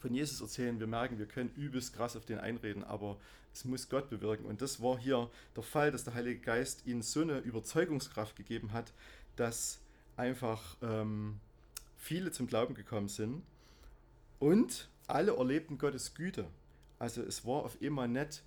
von 0.00 0.14
Jesus 0.14 0.40
erzählen, 0.40 0.80
wir 0.80 0.86
merken, 0.86 1.18
wir 1.18 1.26
können 1.26 1.50
übelst 1.56 1.94
krass 1.94 2.16
auf 2.16 2.24
den 2.24 2.38
einreden, 2.38 2.82
aber 2.82 3.18
es 3.52 3.64
muss 3.64 3.88
Gott 3.88 4.10
bewirken. 4.10 4.46
Und 4.46 4.62
das 4.62 4.82
war 4.82 4.98
hier 4.98 5.30
der 5.56 5.62
Fall, 5.62 5.90
dass 5.90 6.04
der 6.04 6.14
Heilige 6.14 6.40
Geist 6.40 6.86
ihnen 6.86 7.02
so 7.02 7.20
eine 7.20 7.38
Überzeugungskraft 7.38 8.36
gegeben 8.36 8.72
hat, 8.72 8.92
dass 9.36 9.80
einfach 10.16 10.76
ähm, 10.82 11.40
viele 11.96 12.32
zum 12.32 12.46
Glauben 12.46 12.74
gekommen 12.74 13.08
sind. 13.08 13.42
Und 14.38 14.88
alle 15.06 15.36
erlebten 15.36 15.78
Gottes 15.78 16.14
Güte. 16.14 16.46
Also 16.98 17.22
es 17.22 17.44
war 17.44 17.64
auf 17.64 17.78
einmal 17.82 18.08
nett, 18.08 18.42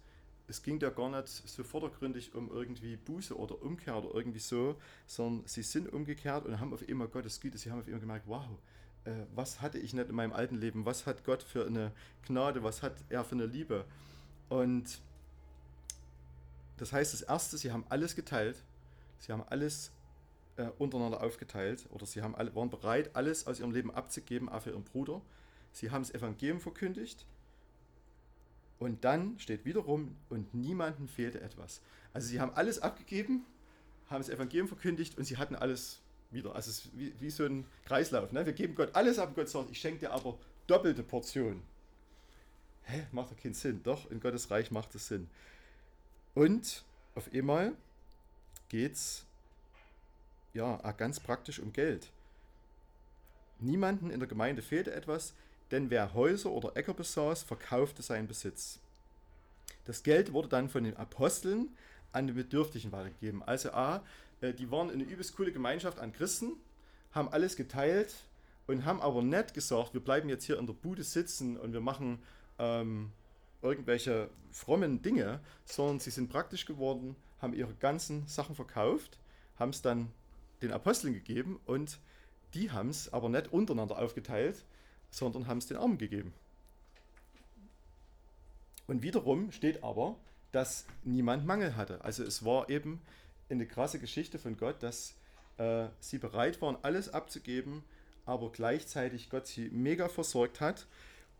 es 0.47 0.61
ging 0.61 0.79
da 0.79 0.89
gar 0.89 1.09
nicht 1.09 1.27
so 1.27 1.63
vordergründig 1.63 2.35
um 2.35 2.51
irgendwie 2.51 2.97
Buße 2.97 3.35
oder 3.35 3.61
Umkehr 3.61 3.97
oder 3.97 4.13
irgendwie 4.13 4.39
so, 4.39 4.75
sondern 5.07 5.47
sie 5.47 5.63
sind 5.63 5.91
umgekehrt 5.91 6.45
und 6.45 6.59
haben 6.59 6.73
auf 6.73 6.87
einmal 6.87 7.07
Gottes 7.07 7.41
Güte. 7.41 7.57
Sie 7.57 7.71
haben 7.71 7.79
auf 7.79 7.87
einmal 7.87 7.99
gemerkt, 7.99 8.27
wow, 8.27 8.45
äh, 9.05 9.11
was 9.33 9.61
hatte 9.61 9.79
ich 9.79 9.93
nicht 9.93 10.09
in 10.09 10.15
meinem 10.15 10.33
alten 10.33 10.55
Leben? 10.55 10.85
Was 10.85 11.05
hat 11.05 11.23
Gott 11.23 11.41
für 11.41 11.65
eine 11.65 11.91
Gnade? 12.27 12.63
Was 12.63 12.83
hat 12.83 12.93
er 13.09 13.23
für 13.23 13.35
eine 13.35 13.45
Liebe? 13.45 13.85
Und 14.49 15.01
das 16.77 16.91
heißt, 16.91 17.13
das 17.13 17.21
Erste, 17.21 17.57
sie 17.57 17.71
haben 17.71 17.85
alles 17.89 18.15
geteilt. 18.15 18.63
Sie 19.19 19.31
haben 19.31 19.43
alles 19.47 19.91
äh, 20.57 20.67
untereinander 20.77 21.21
aufgeteilt 21.21 21.87
oder 21.91 22.05
sie 22.05 22.21
haben 22.21 22.35
alle, 22.35 22.53
waren 22.55 22.69
bereit, 22.69 23.15
alles 23.15 23.47
aus 23.47 23.59
ihrem 23.59 23.71
Leben 23.71 23.91
abzugeben, 23.91 24.49
auch 24.49 24.61
für 24.61 24.71
ihren 24.71 24.83
Bruder. 24.83 25.21
Sie 25.71 25.91
haben 25.91 26.03
das 26.03 26.13
Evangelium 26.13 26.59
verkündigt 26.59 27.25
und 28.79 29.03
dann 29.03 29.39
steht 29.39 29.65
wiederum, 29.65 30.15
und 30.29 30.53
niemandem 30.53 31.07
fehlte 31.07 31.41
etwas. 31.41 31.81
Also 32.13 32.27
sie 32.27 32.39
haben 32.39 32.53
alles 32.53 32.79
abgegeben, 32.79 33.45
haben 34.09 34.21
das 34.21 34.29
Evangelium 34.29 34.67
verkündigt 34.67 35.17
und 35.17 35.25
sie 35.25 35.37
hatten 35.37 35.55
alles 35.55 36.01
wieder. 36.31 36.55
Also 36.55 36.69
es 36.69 36.85
ist 36.85 36.97
wie, 36.97 37.13
wie 37.19 37.29
so 37.29 37.45
ein 37.45 37.65
Kreislauf. 37.85 38.31
Ne? 38.31 38.45
Wir 38.45 38.53
geben 38.53 38.75
Gott 38.75 38.95
alles 38.95 39.19
ab 39.19 39.33
Gott 39.35 39.49
sagt, 39.49 39.71
ich 39.71 39.79
schenke 39.79 40.01
dir 40.01 40.11
aber 40.11 40.37
doppelte 40.67 41.03
Portionen. 41.03 41.61
Hä? 42.85 43.05
Macht 43.11 43.31
doch 43.31 43.37
keinen 43.37 43.53
Sinn. 43.53 43.81
Doch, 43.83 44.09
in 44.11 44.19
Gottes 44.19 44.49
Reich 44.51 44.71
macht 44.71 44.95
es 44.95 45.07
Sinn. 45.07 45.27
Und 46.33 46.83
auf 47.15 47.29
einmal 47.33 47.73
geht 48.69 48.93
es 48.93 49.25
ja 50.53 50.77
ganz 50.93 51.19
praktisch 51.19 51.59
um 51.59 51.73
Geld. 51.73 52.11
Niemanden 53.59 54.09
in 54.09 54.19
der 54.19 54.27
Gemeinde 54.27 54.61
fehlte 54.61 54.93
etwas, 54.93 55.33
denn 55.71 55.89
wer 55.89 56.13
Häuser 56.13 56.51
oder 56.51 56.75
Äcker 56.75 56.93
besaß, 56.93 57.43
verkaufte 57.43 58.01
seinen 58.01 58.27
Besitz. 58.27 58.79
Das 59.85 60.03
Geld 60.03 60.33
wurde 60.33 60.49
dann 60.49 60.69
von 60.69 60.83
den 60.83 60.97
Aposteln 60.97 61.69
an 62.11 62.27
die 62.27 62.33
Bedürftigen 62.33 62.91
weitergegeben. 62.91 63.43
Also 63.43 63.71
A, 63.71 64.03
äh, 64.41 64.53
die 64.53 64.71
waren 64.71 64.89
eine 64.89 65.03
übelst 65.03 65.35
coole 65.35 65.51
Gemeinschaft 65.51 65.99
an 65.99 66.13
Christen, 66.13 66.53
haben 67.11 67.29
alles 67.29 67.55
geteilt 67.55 68.13
und 68.67 68.85
haben 68.85 69.01
aber 69.01 69.21
nicht 69.21 69.53
gesagt, 69.53 69.93
wir 69.93 70.01
bleiben 70.01 70.29
jetzt 70.29 70.45
hier 70.45 70.59
in 70.59 70.67
der 70.67 70.73
Bude 70.73 71.03
sitzen 71.03 71.57
und 71.57 71.73
wir 71.73 71.81
machen 71.81 72.19
ähm, 72.59 73.11
irgendwelche 73.61 74.29
frommen 74.51 75.01
Dinge, 75.01 75.39
sondern 75.65 75.99
sie 75.99 76.11
sind 76.11 76.29
praktisch 76.29 76.65
geworden, 76.65 77.15
haben 77.41 77.53
ihre 77.53 77.73
ganzen 77.73 78.27
Sachen 78.27 78.55
verkauft, 78.55 79.17
haben 79.57 79.71
es 79.71 79.81
dann 79.81 80.11
den 80.61 80.71
Aposteln 80.71 81.13
gegeben 81.13 81.59
und 81.65 81.99
die 82.53 82.71
haben 82.71 82.89
es 82.89 83.11
aber 83.11 83.29
nicht 83.29 83.51
untereinander 83.51 83.99
aufgeteilt, 83.99 84.63
sondern 85.09 85.47
haben 85.47 85.57
es 85.57 85.67
den 85.67 85.77
Armen 85.77 85.97
gegeben. 85.97 86.33
Und 88.87 89.01
wiederum 89.01 89.51
steht 89.51 89.83
aber, 89.83 90.15
dass 90.51 90.85
niemand 91.03 91.45
Mangel 91.45 91.75
hatte. 91.75 92.03
Also 92.03 92.23
es 92.23 92.45
war 92.45 92.69
eben 92.69 93.01
eine 93.49 93.65
krasse 93.65 93.99
Geschichte 93.99 94.39
von 94.39 94.57
Gott, 94.57 94.81
dass 94.81 95.15
äh, 95.57 95.87
sie 95.99 96.17
bereit 96.17 96.61
waren, 96.61 96.77
alles 96.81 97.09
abzugeben, 97.09 97.83
aber 98.25 98.51
gleichzeitig 98.51 99.29
Gott 99.29 99.47
sie 99.47 99.69
mega 99.69 100.07
versorgt 100.07 100.61
hat. 100.61 100.87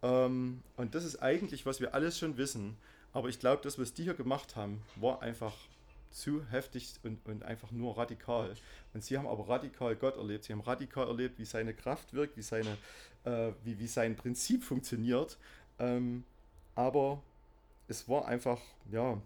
Ähm, 0.04 0.62
und 0.78 0.96
das 0.96 1.04
ist 1.04 1.22
eigentlich, 1.22 1.66
was 1.66 1.80
wir 1.80 1.94
alles 1.94 2.18
schon 2.18 2.38
wissen. 2.38 2.78
Aber 3.14 3.30
ich 3.30 3.40
glaube, 3.40 3.62
das, 3.64 3.80
was 3.80 3.94
die 3.94 4.04
hier 4.04 4.14
gemacht 4.14 4.56
haben, 4.56 4.82
war 4.96 5.22
einfach 5.22 5.54
zu 6.12 6.46
heftig 6.50 6.94
und, 7.04 7.26
und 7.26 7.44
einfach 7.44 7.72
nur 7.72 7.98
radikal. 7.98 8.54
Und 8.94 9.04
sie 9.04 9.18
haben 9.18 9.28
aber 9.28 9.48
radikal 9.50 9.96
Gott 9.96 10.18
erlebt. 10.18 10.46
Sie 10.46 10.54
haben 10.54 10.62
radikal 10.62 11.08
erlebt, 11.08 11.38
wie 11.40 11.46
seine 11.46 11.74
Kraft 11.74 12.14
wirkt, 12.14 12.38
wie, 12.38 12.42
seine, 12.42 12.78
äh, 13.26 13.52
wie, 13.64 13.80
wie 13.80 13.88
sein 13.88 14.16
Prinzip 14.16 14.64
funktioniert. 14.64 15.38
Ähm, 15.78 16.24
aber 16.74 17.22
es 17.88 18.08
war 18.08 18.28
einfach, 18.28 18.62
ja, 18.92 19.22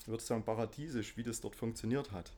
ich 0.00 0.08
würde 0.08 0.22
sagen, 0.22 0.44
paradiesisch, 0.44 1.16
wie 1.16 1.22
das 1.22 1.40
dort 1.40 1.56
funktioniert 1.56 2.12
hat. 2.12 2.32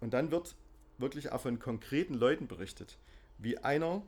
Und 0.00 0.14
dann 0.14 0.30
wird 0.30 0.54
wirklich 0.98 1.32
auch 1.32 1.40
von 1.40 1.58
konkreten 1.58 2.14
Leuten 2.14 2.48
berichtet, 2.48 2.96
wie 3.38 3.58
einer, 3.58 4.02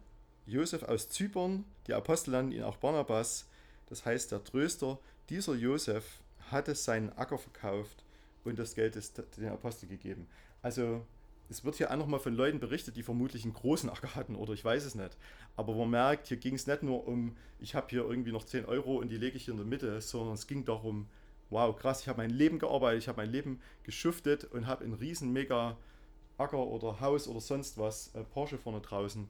Josef 0.49 0.83
aus 0.83 1.11
Zypern, 1.11 1.65
die 1.87 1.93
Apostel 1.93 2.31
nannten 2.31 2.53
ihn 2.53 2.63
auch 2.63 2.79
Barnabas, 2.79 3.47
das 3.87 4.07
heißt 4.07 4.33
der 4.33 4.43
Tröster, 4.43 4.99
dieser 5.29 5.55
Josef 5.55 6.23
hatte 6.51 6.75
seinen 6.75 7.13
Acker 7.13 7.37
verkauft 7.37 8.03
und 8.45 8.59
das 8.59 8.75
Geld 8.75 8.97
ist 8.97 9.23
den 9.37 9.49
Apostel 9.49 9.89
gegeben. 9.89 10.27
Also 10.63 11.05
es 11.51 11.65
wird 11.65 11.77
hier 11.77 11.91
auch 11.91 11.97
nochmal 11.97 12.21
von 12.21 12.35
Leuten 12.35 12.61
berichtet, 12.61 12.97
die 12.97 13.03
vermutlich 13.03 13.45
einen 13.45 13.53
großen 13.53 13.91
Acker 13.91 14.15
hatten 14.15 14.37
oder 14.37 14.55
ich 14.55 14.65
weiß 14.65 14.85
es 14.87 14.95
nicht. 14.95 15.17
Aber 15.55 15.75
man 15.75 15.91
merkt, 15.91 16.29
hier 16.29 16.39
ging 16.39 16.55
es 16.55 16.67
nicht 16.67 16.83
nur 16.83 17.07
um, 17.07 17.37
ich 17.59 17.75
habe 17.75 17.89
hier 17.91 18.09
irgendwie 18.09 18.33
noch 18.33 18.45
10 18.45 18.65
Euro 18.65 18.97
und 18.97 19.09
die 19.09 19.19
lege 19.19 19.37
ich 19.37 19.45
hier 19.45 19.53
in 19.53 19.59
der 19.59 19.67
Mitte, 19.67 20.01
sondern 20.01 20.35
es 20.35 20.47
ging 20.47 20.65
darum, 20.65 21.09
wow, 21.51 21.77
krass, 21.77 22.01
ich 22.01 22.09
habe 22.09 22.23
mein 22.23 22.31
Leben 22.31 22.59
gearbeitet, 22.59 23.03
ich 23.03 23.09
habe 23.09 23.21
mein 23.21 23.31
Leben 23.31 23.61
geschuftet 23.83 24.45
und 24.45 24.67
habe 24.67 24.85
einen 24.85 24.95
riesen 24.95 25.31
mega 25.31 25.77
Acker 26.39 26.67
oder 26.67 27.01
Haus 27.01 27.29
oder 27.29 27.41
sonst 27.41 27.77
was, 27.77 28.15
äh, 28.15 28.23
Porsche 28.25 28.57
vorne 28.57 28.81
draußen. 28.81 29.29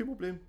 Kein 0.00 0.06
Problem. 0.06 0.40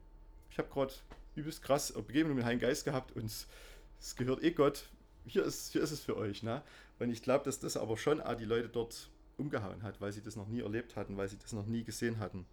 Ich 0.49 0.57
habe 0.59 0.69
gerade 0.69 0.93
übelst 1.35 1.61
krass 1.61 1.91
Begegnung 1.91 2.35
mit 2.35 2.43
dem 2.43 2.45
Heiligen 2.45 2.61
Geist 2.61 2.85
gehabt 2.85 3.11
und 3.17 3.25
es 3.25 4.15
gehört 4.15 4.41
eh 4.43 4.51
Gott 4.51 4.85
hier 5.25 5.43
ist, 5.43 5.73
hier 5.73 5.81
ist 5.81 5.91
es 5.91 5.99
für 5.99 6.15
euch. 6.15 6.41
Ne? 6.41 6.61
Und 6.99 7.09
ich 7.09 7.21
glaube, 7.21 7.43
dass 7.43 7.59
das 7.59 7.75
aber 7.75 7.97
schon 7.97 8.21
auch 8.21 8.35
die 8.35 8.45
Leute 8.45 8.69
dort 8.69 9.09
umgehauen 9.35 9.83
hat, 9.83 9.99
weil 9.99 10.13
sie 10.13 10.21
das 10.21 10.37
noch 10.37 10.47
nie 10.47 10.61
erlebt 10.61 10.95
hatten, 10.95 11.17
weil 11.17 11.27
sie 11.27 11.37
das 11.37 11.51
noch 11.51 11.65
nie 11.65 11.83
gesehen 11.83 12.19
hatten. 12.19 12.45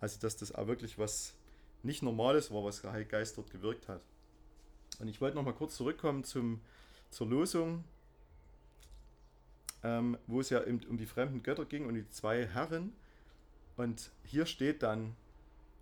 Also, 0.00 0.18
dass 0.20 0.38
das 0.38 0.54
auch 0.54 0.66
wirklich 0.68 0.98
was 0.98 1.34
nicht 1.82 2.02
Normales 2.02 2.50
war, 2.50 2.64
was 2.64 2.80
der 2.80 2.92
Heilige 2.92 3.10
Geist 3.10 3.36
dort 3.36 3.50
gewirkt 3.50 3.86
hat. 3.86 4.00
Und 5.00 5.08
ich 5.08 5.20
wollte 5.20 5.36
noch 5.36 5.44
mal 5.44 5.52
kurz 5.52 5.76
zurückkommen 5.76 6.24
zum, 6.24 6.62
zur 7.10 7.26
Losung, 7.26 7.84
ähm, 9.82 10.16
wo 10.26 10.40
es 10.40 10.48
ja 10.48 10.60
um, 10.60 10.80
um 10.88 10.96
die 10.96 11.04
fremden 11.04 11.42
Götter 11.42 11.66
ging 11.66 11.84
und 11.84 11.92
die 11.92 12.08
zwei 12.08 12.46
Herren. 12.46 12.94
Und 13.76 14.10
hier 14.24 14.46
steht 14.46 14.82
dann 14.82 15.14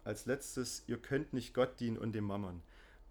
als 0.07 0.27
letztes, 0.27 0.85
ihr 0.87 0.99
könnt 0.99 1.33
nicht 1.33 1.53
Gott 1.53 1.81
dienen 1.81 1.99
und 1.99 2.13
dem 2.13 2.25
Mammon. 2.25 2.63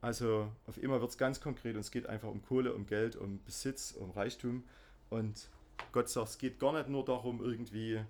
Also 0.01 0.51
auf 0.67 0.77
immer 0.77 1.01
wird 1.01 1.12
es 1.12 1.17
ganz 1.17 1.41
konkret 1.41 1.75
und 1.75 1.81
es 1.81 1.91
geht 1.91 2.08
einfach 2.08 2.29
um 2.29 2.41
Kohle, 2.41 2.73
um 2.73 2.86
Geld, 2.86 3.15
um 3.15 3.43
Besitz, 3.43 3.91
um 3.91 4.12
Reichtum. 4.12 4.63
Und 5.10 5.49
Gott 5.91 6.10
sagt, 6.10 6.29
es 6.29 6.38
geht 6.38 6.60
gar 6.60 6.73
nicht 6.73 6.89
nur 6.89 7.03
darum, 7.03 7.43
irgendwie 7.43 8.01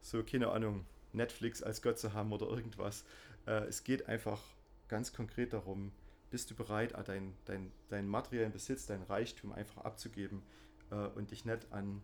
so, 0.00 0.22
keine 0.22 0.50
Ahnung, 0.50 0.86
Netflix 1.12 1.62
als 1.62 1.82
Gott 1.82 1.98
zu 1.98 2.12
haben 2.12 2.32
oder 2.32 2.46
irgendwas. 2.46 3.04
Äh, 3.46 3.64
es 3.64 3.84
geht 3.84 4.08
einfach 4.08 4.40
ganz 4.88 5.12
konkret 5.12 5.52
darum, 5.52 5.92
bist 6.30 6.50
du 6.50 6.54
bereit, 6.54 6.94
deinen 7.08 7.36
dein, 7.44 7.72
dein 7.88 8.08
materiellen 8.08 8.52
Besitz, 8.52 8.86
dein 8.86 9.02
Reichtum 9.02 9.52
einfach 9.52 9.84
abzugeben 9.84 10.42
äh, 10.90 10.94
und 10.94 11.30
dich 11.30 11.44
nicht 11.44 11.72
an, 11.72 12.00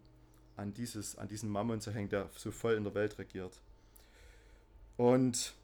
an, 0.57 0.75
dieses, 0.75 1.17
an 1.17 1.29
diesen 1.29 1.49
Mammon 1.49 1.81
zu 1.81 1.93
hängen, 1.93 2.09
der 2.09 2.29
so 2.37 2.51
voll 2.51 2.75
in 2.75 2.85
der 2.85 2.95
Welt 2.95 3.19
regiert. 3.19 3.61
Und 4.97 5.55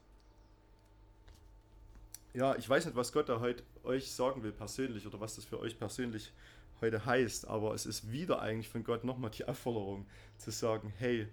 ja, 2.33 2.55
ich 2.55 2.67
weiß 2.67 2.85
nicht, 2.85 2.95
was 2.95 3.11
Gott 3.11 3.29
da 3.29 3.39
heute 3.39 3.63
euch 3.83 4.11
sagen 4.11 4.43
will 4.43 4.51
persönlich 4.51 5.05
oder 5.05 5.19
was 5.19 5.35
das 5.35 5.45
für 5.45 5.59
euch 5.59 5.77
persönlich 5.77 6.33
heute 6.81 7.05
heißt, 7.05 7.47
aber 7.47 7.73
es 7.73 7.85
ist 7.85 8.11
wieder 8.11 8.41
eigentlich 8.41 8.69
von 8.69 8.83
Gott 8.83 9.03
nochmal 9.03 9.31
die 9.31 9.45
Aufforderung 9.45 10.07
zu 10.37 10.51
sagen, 10.51 10.91
hey, 10.97 11.27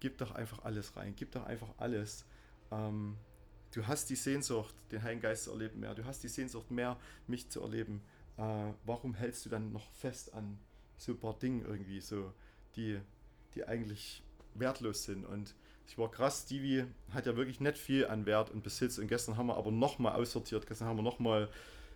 gib 0.00 0.18
doch 0.18 0.32
einfach 0.32 0.64
alles 0.64 0.96
rein, 0.96 1.14
gib 1.16 1.32
doch 1.32 1.44
einfach 1.46 1.68
alles. 1.78 2.26
Ähm, 2.70 3.16
du 3.72 3.86
hast 3.86 4.10
die 4.10 4.16
Sehnsucht, 4.16 4.74
den 4.92 5.02
Heiligen 5.02 5.22
Geist 5.22 5.44
zu 5.44 5.50
erleben 5.50 5.80
mehr, 5.80 5.94
du 5.94 6.04
hast 6.04 6.22
die 6.22 6.28
Sehnsucht 6.28 6.70
mehr, 6.70 6.98
mich 7.26 7.48
zu 7.50 7.62
erleben. 7.62 8.02
Äh, 8.36 8.72
warum 8.84 9.14
hältst 9.14 9.46
du 9.46 9.50
dann 9.50 9.72
noch 9.72 9.90
fest 9.92 10.34
an 10.34 10.58
so 10.96 11.12
ein 11.12 11.18
paar 11.18 11.38
Dingen 11.38 11.64
irgendwie, 11.64 12.00
so, 12.00 12.32
die, 12.76 13.00
die 13.54 13.64
eigentlich 13.64 14.22
wertlos 14.54 15.04
sind 15.04 15.24
und 15.24 15.54
ich 15.86 15.98
war 15.98 16.10
krass, 16.10 16.44
Stevie 16.46 16.84
hat 17.12 17.26
ja 17.26 17.36
wirklich 17.36 17.60
nicht 17.60 17.78
viel 17.78 18.06
an 18.06 18.26
Wert 18.26 18.50
und 18.50 18.62
Besitz 18.62 18.98
und 18.98 19.08
gestern 19.08 19.36
haben 19.36 19.46
wir 19.46 19.56
aber 19.56 19.70
nochmal 19.70 20.14
aussortiert, 20.14 20.66
gestern 20.66 20.88
haben 20.88 20.96
wir 20.96 21.02
nochmal 21.02 21.48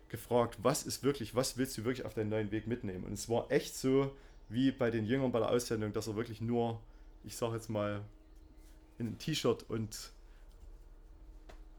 gefragt, 0.08 0.58
was 0.62 0.84
ist 0.84 1.02
wirklich, 1.02 1.34
was 1.34 1.56
willst 1.56 1.76
du 1.78 1.84
wirklich 1.84 2.06
auf 2.06 2.14
deinen 2.14 2.30
neuen 2.30 2.50
Weg 2.50 2.66
mitnehmen? 2.66 3.04
Und 3.04 3.12
es 3.12 3.28
war 3.28 3.50
echt 3.50 3.76
so, 3.76 4.14
wie 4.48 4.70
bei 4.72 4.90
den 4.90 5.04
Jüngern 5.04 5.32
bei 5.32 5.38
der 5.38 5.50
Aussendung, 5.50 5.92
dass 5.92 6.06
er 6.06 6.16
wirklich 6.16 6.40
nur, 6.40 6.80
ich 7.24 7.36
sag 7.36 7.52
jetzt 7.52 7.68
mal, 7.68 8.02
ein 8.98 9.18
T-Shirt 9.18 9.64
und 9.68 10.12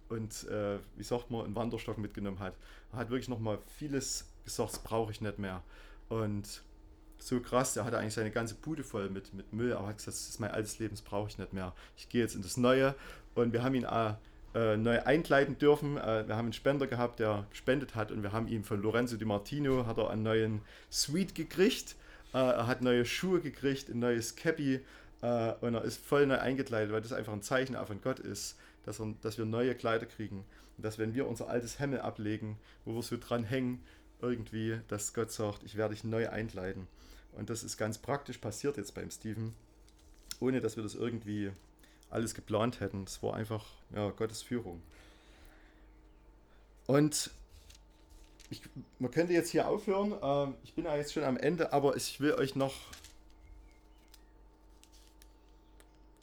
und 0.09 0.47
äh, 0.47 0.79
wie 0.95 1.03
sagt 1.03 1.29
man, 1.29 1.45
einen 1.45 1.55
Wanderstock 1.55 1.99
mitgenommen 1.99 2.39
hat. 2.39 2.55
Er 2.91 2.99
hat 2.99 3.09
wirklich 3.11 3.29
nochmal 3.29 3.59
vieles 3.77 4.27
gesagt, 4.43 4.73
das 4.73 4.79
brauche 4.79 5.11
ich 5.11 5.21
nicht 5.21 5.37
mehr. 5.37 5.61
Und 6.09 6.63
so 7.19 7.39
krass, 7.39 7.75
er 7.77 7.85
hatte 7.85 7.97
eigentlich 7.97 8.13
seine 8.13 8.31
ganze 8.31 8.55
Bude 8.55 8.83
voll 8.83 9.09
mit, 9.09 9.33
mit 9.33 9.53
Müll, 9.53 9.73
aber 9.73 9.87
hat 9.87 9.97
gesagt, 9.97 10.15
das 10.17 10.29
ist 10.29 10.39
mein 10.39 10.51
altes 10.51 10.79
Leben, 10.79 10.95
das 10.95 11.01
brauche 11.01 11.29
ich 11.29 11.37
nicht 11.37 11.53
mehr. 11.53 11.73
Ich 11.97 12.09
gehe 12.09 12.21
jetzt 12.21 12.35
in 12.35 12.41
das 12.41 12.57
Neue 12.57 12.95
und 13.35 13.53
wir 13.53 13.63
haben 13.63 13.75
ihn 13.75 13.85
auch 13.85 14.15
äh, 14.55 14.77
neu 14.77 15.01
einkleiden 15.03 15.57
dürfen. 15.57 15.97
Äh, 15.97 16.27
wir 16.27 16.35
haben 16.35 16.45
einen 16.45 16.53
Spender 16.53 16.87
gehabt, 16.87 17.19
der 17.19 17.45
gespendet 17.49 17.95
hat 17.95 18.11
und 18.11 18.23
wir 18.23 18.31
haben 18.31 18.47
ihm 18.47 18.63
von 18.63 18.81
Lorenzo 18.81 19.17
Di 19.17 19.25
Martino 19.25 19.85
hat 19.85 19.97
er 19.97 20.09
einen 20.09 20.23
neuen 20.23 20.61
Suite 20.89 21.35
gekriegt. 21.35 21.95
Äh, 22.33 22.37
er 22.37 22.67
hat 22.67 22.81
neue 22.81 23.05
Schuhe 23.05 23.41
gekriegt, 23.41 23.89
ein 23.89 23.99
neues 23.99 24.35
Cappy 24.35 24.81
äh, 25.21 25.53
und 25.61 25.75
er 25.75 25.83
ist 25.83 26.03
voll 26.03 26.25
neu 26.25 26.37
eingekleidet, 26.37 26.91
weil 26.91 27.01
das 27.01 27.13
einfach 27.13 27.33
ein 27.33 27.41
Zeichen 27.41 27.75
von 27.75 28.01
Gott 28.01 28.19
ist, 28.19 28.57
dass, 28.85 28.99
er, 28.99 29.13
dass 29.21 29.37
wir 29.37 29.45
neue 29.45 29.75
Kleider 29.75 30.05
kriegen. 30.05 30.45
Und 30.77 30.85
dass 30.85 30.97
wenn 30.97 31.13
wir 31.13 31.27
unser 31.27 31.49
altes 31.49 31.79
Hemmel 31.79 32.01
ablegen, 32.01 32.57
wo 32.85 32.95
wir 32.95 33.03
so 33.03 33.17
dran 33.17 33.43
hängen, 33.43 33.83
irgendwie, 34.21 34.79
dass 34.87 35.13
Gott 35.13 35.31
sagt, 35.31 35.63
ich 35.63 35.75
werde 35.75 35.93
dich 35.93 36.03
neu 36.03 36.29
einkleiden. 36.29 36.87
Und 37.33 37.49
das 37.49 37.63
ist 37.63 37.77
ganz 37.77 37.97
praktisch 37.97 38.37
passiert 38.37 38.77
jetzt 38.77 38.93
beim 38.95 39.11
Steven, 39.11 39.53
ohne 40.39 40.61
dass 40.61 40.75
wir 40.75 40.83
das 40.83 40.95
irgendwie 40.95 41.51
alles 42.09 42.33
geplant 42.33 42.79
hätten. 42.79 43.03
Es 43.03 43.21
war 43.21 43.35
einfach 43.35 43.65
ja, 43.95 44.09
Gottes 44.09 44.41
Führung. 44.41 44.81
Und 46.87 47.31
ich, 48.49 48.61
man 48.97 49.11
könnte 49.11 49.33
jetzt 49.33 49.49
hier 49.51 49.67
aufhören. 49.67 50.15
Ähm, 50.21 50.55
ich 50.63 50.73
bin 50.73 50.85
ja 50.85 50.95
jetzt 50.95 51.13
schon 51.13 51.23
am 51.23 51.37
Ende, 51.37 51.71
aber 51.71 51.95
ich 51.95 52.19
will 52.19 52.33
euch 52.33 52.55
noch 52.55 52.73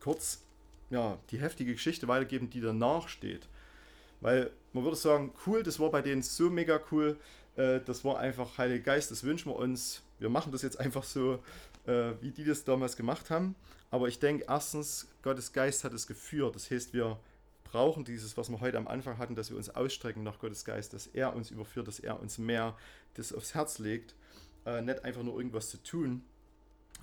kurz 0.00 0.42
ja, 0.90 1.18
die 1.30 1.38
heftige 1.38 1.72
Geschichte 1.72 2.08
weitergeben, 2.08 2.50
die 2.50 2.60
danach 2.60 3.08
steht. 3.08 3.48
Weil 4.20 4.50
man 4.72 4.84
würde 4.84 4.96
sagen, 4.96 5.32
cool, 5.46 5.62
das 5.62 5.78
war 5.78 5.90
bei 5.90 6.02
denen 6.02 6.22
so 6.22 6.50
mega 6.50 6.80
cool. 6.90 7.16
Äh, 7.56 7.80
das 7.80 8.04
war 8.04 8.18
einfach 8.18 8.58
Heilige 8.58 8.82
Geist, 8.82 9.10
das 9.10 9.24
wünschen 9.24 9.50
wir 9.50 9.56
uns. 9.56 10.02
Wir 10.18 10.28
machen 10.28 10.52
das 10.52 10.62
jetzt 10.62 10.78
einfach 10.78 11.04
so, 11.04 11.42
äh, 11.86 12.12
wie 12.20 12.30
die 12.30 12.44
das 12.44 12.64
damals 12.64 12.96
gemacht 12.96 13.30
haben. 13.30 13.54
Aber 13.90 14.08
ich 14.08 14.18
denke, 14.18 14.44
erstens, 14.48 15.08
Gottes 15.22 15.52
Geist 15.52 15.84
hat 15.84 15.92
es 15.92 16.06
geführt. 16.06 16.54
Das 16.54 16.70
heißt, 16.70 16.92
wir 16.92 17.18
brauchen 17.64 18.04
dieses, 18.04 18.36
was 18.36 18.48
wir 18.50 18.60
heute 18.60 18.78
am 18.78 18.88
Anfang 18.88 19.18
hatten, 19.18 19.34
dass 19.34 19.50
wir 19.50 19.56
uns 19.56 19.70
ausstrecken 19.70 20.22
nach 20.22 20.38
Gottes 20.38 20.64
Geist, 20.64 20.92
dass 20.92 21.06
er 21.08 21.34
uns 21.34 21.50
überführt, 21.50 21.88
dass 21.88 21.98
er 21.98 22.20
uns 22.20 22.38
mehr 22.38 22.76
das 23.14 23.32
aufs 23.32 23.54
Herz 23.54 23.78
legt. 23.78 24.14
Äh, 24.64 24.82
nicht 24.82 25.04
einfach 25.04 25.22
nur 25.22 25.36
irgendwas 25.36 25.70
zu 25.70 25.82
tun, 25.82 26.22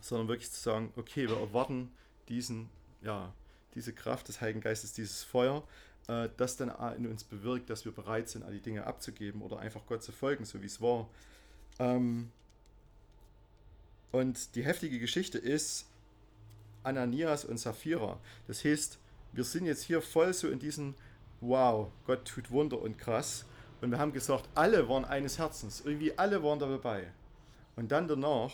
sondern 0.01 0.27
wirklich 0.27 0.51
zu 0.51 0.61
sagen, 0.61 0.91
okay, 0.97 1.27
wir 1.29 1.37
erwarten 1.37 1.91
diesen, 2.27 2.69
ja, 3.01 3.33
diese 3.75 3.93
Kraft 3.93 4.27
des 4.27 4.41
Heiligen 4.41 4.61
Geistes, 4.61 4.93
dieses 4.93 5.23
Feuer, 5.23 5.63
äh, 6.07 6.29
das 6.37 6.57
dann 6.57 6.69
in 6.97 7.07
uns 7.07 7.23
bewirkt, 7.23 7.69
dass 7.69 7.85
wir 7.85 7.91
bereit 7.91 8.29
sind, 8.29 8.43
all 8.43 8.53
die 8.53 8.61
Dinge 8.61 8.85
abzugeben 8.85 9.41
oder 9.41 9.59
einfach 9.59 9.85
Gott 9.85 10.03
zu 10.03 10.11
folgen, 10.11 10.45
so 10.45 10.61
wie 10.61 10.65
es 10.65 10.81
war. 10.81 11.09
Ähm, 11.79 12.31
und 14.11 14.55
die 14.55 14.63
heftige 14.63 14.99
Geschichte 14.99 15.37
ist 15.37 15.87
Ananias 16.83 17.45
und 17.45 17.57
Sapphira. 17.57 18.19
Das 18.47 18.63
heißt, 18.63 18.99
wir 19.31 19.43
sind 19.43 19.65
jetzt 19.65 19.83
hier 19.83 20.01
voll 20.01 20.33
so 20.33 20.49
in 20.49 20.59
diesem 20.59 20.93
Wow, 21.41 21.91
Gott 22.05 22.25
tut 22.25 22.51
Wunder 22.51 22.81
und 22.81 22.97
krass. 22.97 23.45
Und 23.81 23.91
wir 23.91 23.99
haben 23.99 24.13
gesagt, 24.13 24.47
alle 24.55 24.87
waren 24.87 25.03
eines 25.03 25.39
Herzens. 25.39 25.81
Irgendwie 25.83 26.17
alle 26.17 26.41
waren 26.43 26.59
da 26.59 26.67
dabei. 26.67 27.11
Und 27.75 27.91
dann 27.91 28.07
danach 28.07 28.53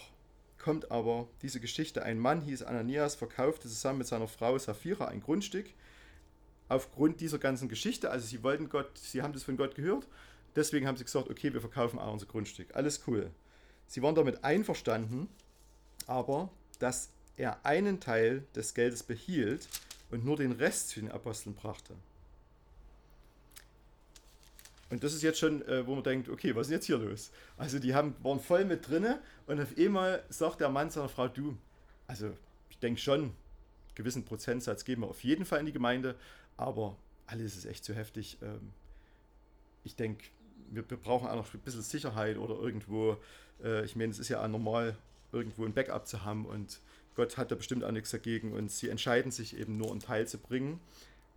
kommt 0.57 0.91
aber 0.91 1.27
diese 1.41 1.59
Geschichte. 1.59 2.03
Ein 2.03 2.17
Mann 2.17 2.41
hieß 2.41 2.63
Ananias, 2.63 3.15
verkaufte 3.15 3.67
zusammen 3.67 3.99
mit 3.99 4.07
seiner 4.07 4.27
Frau 4.27 4.57
Sapphira 4.57 5.07
ein 5.07 5.21
Grundstück 5.21 5.67
aufgrund 6.69 7.19
dieser 7.19 7.39
ganzen 7.39 7.67
Geschichte, 7.67 8.10
also 8.10 8.25
sie 8.25 8.43
wollten 8.43 8.69
Gott, 8.69 8.97
sie 8.97 9.21
haben 9.21 9.34
das 9.34 9.43
von 9.43 9.58
Gott 9.58 9.75
gehört, 9.75 10.08
deswegen 10.55 10.88
haben 10.88 10.95
sie 10.95 11.03
gesagt, 11.03 11.29
okay, 11.29 11.51
wir 11.51 11.62
verkaufen 11.62 11.99
auch 11.99 12.13
unser 12.13 12.27
Grundstück. 12.27 12.75
Alles 12.75 13.01
cool. 13.08 13.29
Sie 13.88 14.01
waren 14.01 14.15
damit 14.15 14.43
einverstanden, 14.43 15.27
aber 16.05 16.49
dass 16.77 17.10
er 17.36 17.65
einen 17.65 17.99
Teil 17.99 18.43
des 18.55 18.73
Geldes 18.73 19.03
behielt 19.03 19.67
und 20.12 20.23
nur 20.23 20.38
den 20.38 20.51
Rest 20.51 20.89
zu 20.89 20.99
den 20.99 21.12
Aposteln 21.12 21.55
brachte. 21.55 21.95
Und 24.91 25.03
das 25.03 25.13
ist 25.13 25.21
jetzt 25.21 25.39
schon, 25.39 25.62
äh, 25.67 25.86
wo 25.86 25.95
man 25.95 26.03
denkt, 26.03 26.29
okay, 26.29 26.55
was 26.55 26.67
ist 26.67 26.71
jetzt 26.71 26.86
hier 26.86 26.97
los? 26.97 27.32
Also 27.58 27.79
die 27.79 27.93
haben, 27.93 28.15
waren 28.23 28.39
voll 28.39 28.65
mit 28.65 28.88
drinne 28.88 29.21
und 29.45 29.62
auf 29.62 29.77
einmal 29.77 30.23
sagt 30.29 30.62
der 30.62 30.69
Mann 30.69 30.89
seiner 30.89 31.10
Frau, 31.10 31.27
du, 31.27 31.58
also 32.08 32.32
ich 32.69 32.79
denke 32.79 32.99
schon, 32.99 33.34
gewissen 33.95 34.25
Prozentsatz 34.25 34.86
geben 34.86 35.03
wir 35.03 35.08
auf 35.08 35.23
jeden 35.23 35.45
Fall 35.45 35.60
in 35.60 35.67
die 35.67 35.73
Gemeinde, 35.73 36.15
aber 36.59 36.97
alles 37.25 37.55
ist 37.55 37.65
echt 37.65 37.85
zu 37.85 37.95
heftig. 37.95 38.37
Ähm, 38.41 38.73
ich 39.83 39.95
denke, 39.95 40.25
wir, 40.69 40.87
wir, 40.89 40.97
brauchen 40.97 41.27
auch 41.27 41.35
noch 41.35 41.53
ein 41.53 41.59
bisschen 41.61 41.81
Sicherheit 41.81 42.37
oder 42.37 42.55
irgendwo, 42.55 43.17
äh, 43.63 43.85
ich 43.85 43.95
meine, 43.95 44.11
es 44.11 44.19
ist 44.19 44.29
ja 44.29 44.43
auch 44.43 44.47
normal, 44.47 44.95
irgendwo 45.31 45.65
ein 45.65 45.73
Backup 45.73 46.07
zu 46.07 46.25
haben 46.25 46.45
und 46.45 46.79
Gott 47.15 47.37
hat 47.37 47.51
da 47.51 47.55
bestimmt 47.55 47.83
auch 47.83 47.91
nichts 47.91 48.11
dagegen 48.11 48.53
und 48.53 48.71
sie 48.71 48.89
entscheiden 48.89 49.31
sich 49.31 49.57
eben 49.57 49.77
nur 49.77 49.91
einen 49.91 49.99
Teil 49.99 50.27
zu 50.27 50.37
bringen, 50.37 50.79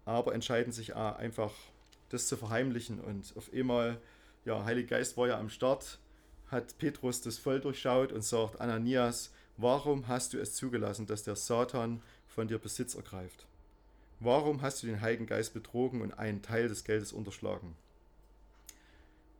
aber 0.05 0.35
entscheiden 0.35 0.73
sich 0.73 0.95
auch 0.95 1.17
einfach 1.17 1.53
das 2.09 2.27
zu 2.27 2.37
verheimlichen 2.37 3.01
und 3.01 3.35
auf 3.37 3.53
einmal, 3.53 4.01
ja, 4.45 4.65
Heiliger 4.65 4.97
Geist 4.97 5.17
war 5.17 5.29
ja 5.29 5.39
am 5.39 5.51
Start, 5.51 5.99
hat 6.49 6.77
Petrus 6.79 7.21
das 7.21 7.39
voll 7.39 7.61
durchschaut 7.61 8.13
und 8.13 8.23
sagt, 8.23 8.61
Ananias, 8.61 9.33
warum 9.57 10.09
hast 10.09 10.33
du 10.33 10.39
es 10.39 10.55
zugelassen, 10.55 11.07
dass 11.07 11.23
der 11.23 11.37
Satan 11.37 12.03
von 12.29 12.49
dir 12.49 12.59
Besitz 12.59 12.95
ergreift? 12.95 13.47
Warum 14.23 14.63
hast 14.63 14.83
du 14.83 14.87
den 14.87 15.01
Heiligen 15.01 15.27
Geist 15.27 15.53
betrogen 15.53 16.01
und 16.01 16.13
einen 16.17 16.43
Teil 16.43 16.69
des 16.69 16.85
Geldes 16.85 17.13
unterschlagen? 17.13 17.75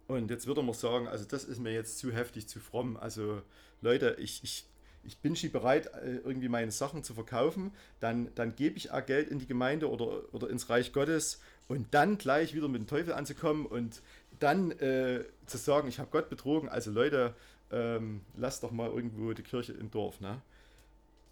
Und 0.09 0.31
jetzt 0.31 0.47
würde 0.47 0.63
man 0.63 0.75
sagen, 0.75 1.07
also 1.07 1.25
das 1.25 1.45
ist 1.45 1.61
mir 1.61 1.73
jetzt 1.73 1.99
zu 1.99 2.13
heftig, 2.13 2.49
zu 2.49 2.59
fromm. 2.59 2.97
Also 2.97 3.43
Leute, 3.81 4.17
ich, 4.19 4.43
ich, 4.43 4.67
ich 5.05 5.19
bin 5.19 5.37
schon 5.37 5.53
bereit, 5.53 5.87
äh, 5.87 6.17
irgendwie 6.25 6.49
meine 6.49 6.73
Sachen 6.73 7.05
zu 7.05 7.15
verkaufen. 7.15 7.71
Dann, 8.01 8.35
dann 8.35 8.57
gebe 8.57 8.77
ich 8.77 8.91
auch 8.91 9.07
Geld 9.07 9.29
in 9.29 9.39
die 9.39 9.47
Gemeinde 9.47 9.89
oder, 9.89 10.35
oder 10.35 10.51
ins 10.51 10.69
Reich 10.69 10.93
Gottes 10.93 11.41
und 11.69 11.95
dann 11.95 12.19
gleich 12.19 12.53
wieder 12.53 12.67
mit 12.67 12.83
dem 12.83 12.89
Teufel 12.89 13.13
anzukommen 13.13 13.67
und 13.67 14.03
dann 14.41 14.73
äh, 14.73 15.25
zu 15.47 15.59
sagen, 15.59 15.87
ich 15.87 16.01
habe 16.01 16.11
Gott 16.11 16.29
betrogen. 16.29 16.69
Also 16.69 16.91
Leute, 16.91 17.35
ähm, 17.71 18.23
lasst 18.37 18.65
doch 18.65 18.73
mal 18.73 18.91
irgendwo 18.91 19.33
die 19.33 19.43
Kirche 19.43 19.73
im 19.75 19.93
Dorf. 19.93 20.21
Ne? 20.21 20.43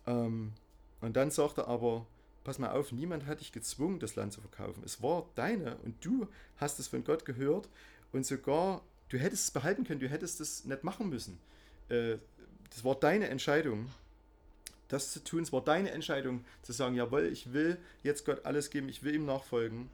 Ähm, 0.06 0.52
und 1.00 1.16
dann 1.16 1.32
sagt 1.32 1.58
er 1.58 1.66
aber, 1.66 2.06
pass 2.44 2.58
mal 2.58 2.70
auf, 2.70 2.92
niemand 2.92 3.26
hat 3.26 3.40
dich 3.40 3.52
gezwungen, 3.52 3.98
das 4.00 4.16
Land 4.16 4.32
zu 4.32 4.40
verkaufen. 4.40 4.82
Es 4.84 5.02
war 5.02 5.28
deine 5.34 5.76
und 5.78 6.04
du 6.04 6.28
hast 6.56 6.78
es 6.78 6.88
von 6.88 7.04
Gott 7.04 7.24
gehört 7.24 7.68
und 8.12 8.24
sogar, 8.26 8.82
du 9.08 9.18
hättest 9.18 9.44
es 9.44 9.50
behalten 9.50 9.84
können, 9.84 10.00
du 10.00 10.08
hättest 10.08 10.40
es 10.40 10.64
nicht 10.64 10.84
machen 10.84 11.08
müssen. 11.08 11.38
Äh, 11.88 12.16
das 12.70 12.84
war 12.84 12.94
deine 12.94 13.28
Entscheidung. 13.28 13.90
das 14.88 15.12
zu 15.12 15.22
tun. 15.22 15.42
Es 15.42 15.52
war 15.52 15.62
deine 15.62 15.90
Entscheidung 15.92 16.44
zu 16.62 16.72
sagen, 16.72 16.96
jawohl, 16.96 17.26
ich 17.26 17.52
will 17.52 17.78
jetzt 18.02 18.24
Gott 18.26 18.44
alles 18.44 18.70
geben, 18.70 18.88
ich 18.88 19.02
will 19.02 19.14
ihm 19.14 19.24
nachfolgen. 19.24 19.88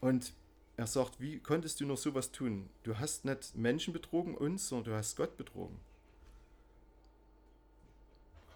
Und 0.00 0.32
er 0.76 0.86
sagt, 0.86 1.20
wie 1.20 1.38
konntest 1.38 1.80
du 1.80 1.86
noch 1.86 1.98
sowas 1.98 2.32
tun? 2.32 2.68
Du 2.82 2.98
hast 2.98 3.24
nicht 3.24 3.54
Menschen 3.54 3.92
betrogen, 3.92 4.34
uns, 4.36 4.68
sondern 4.68 4.92
du 4.92 4.98
hast 4.98 5.16
Gott 5.16 5.36
betrogen. 5.36 5.78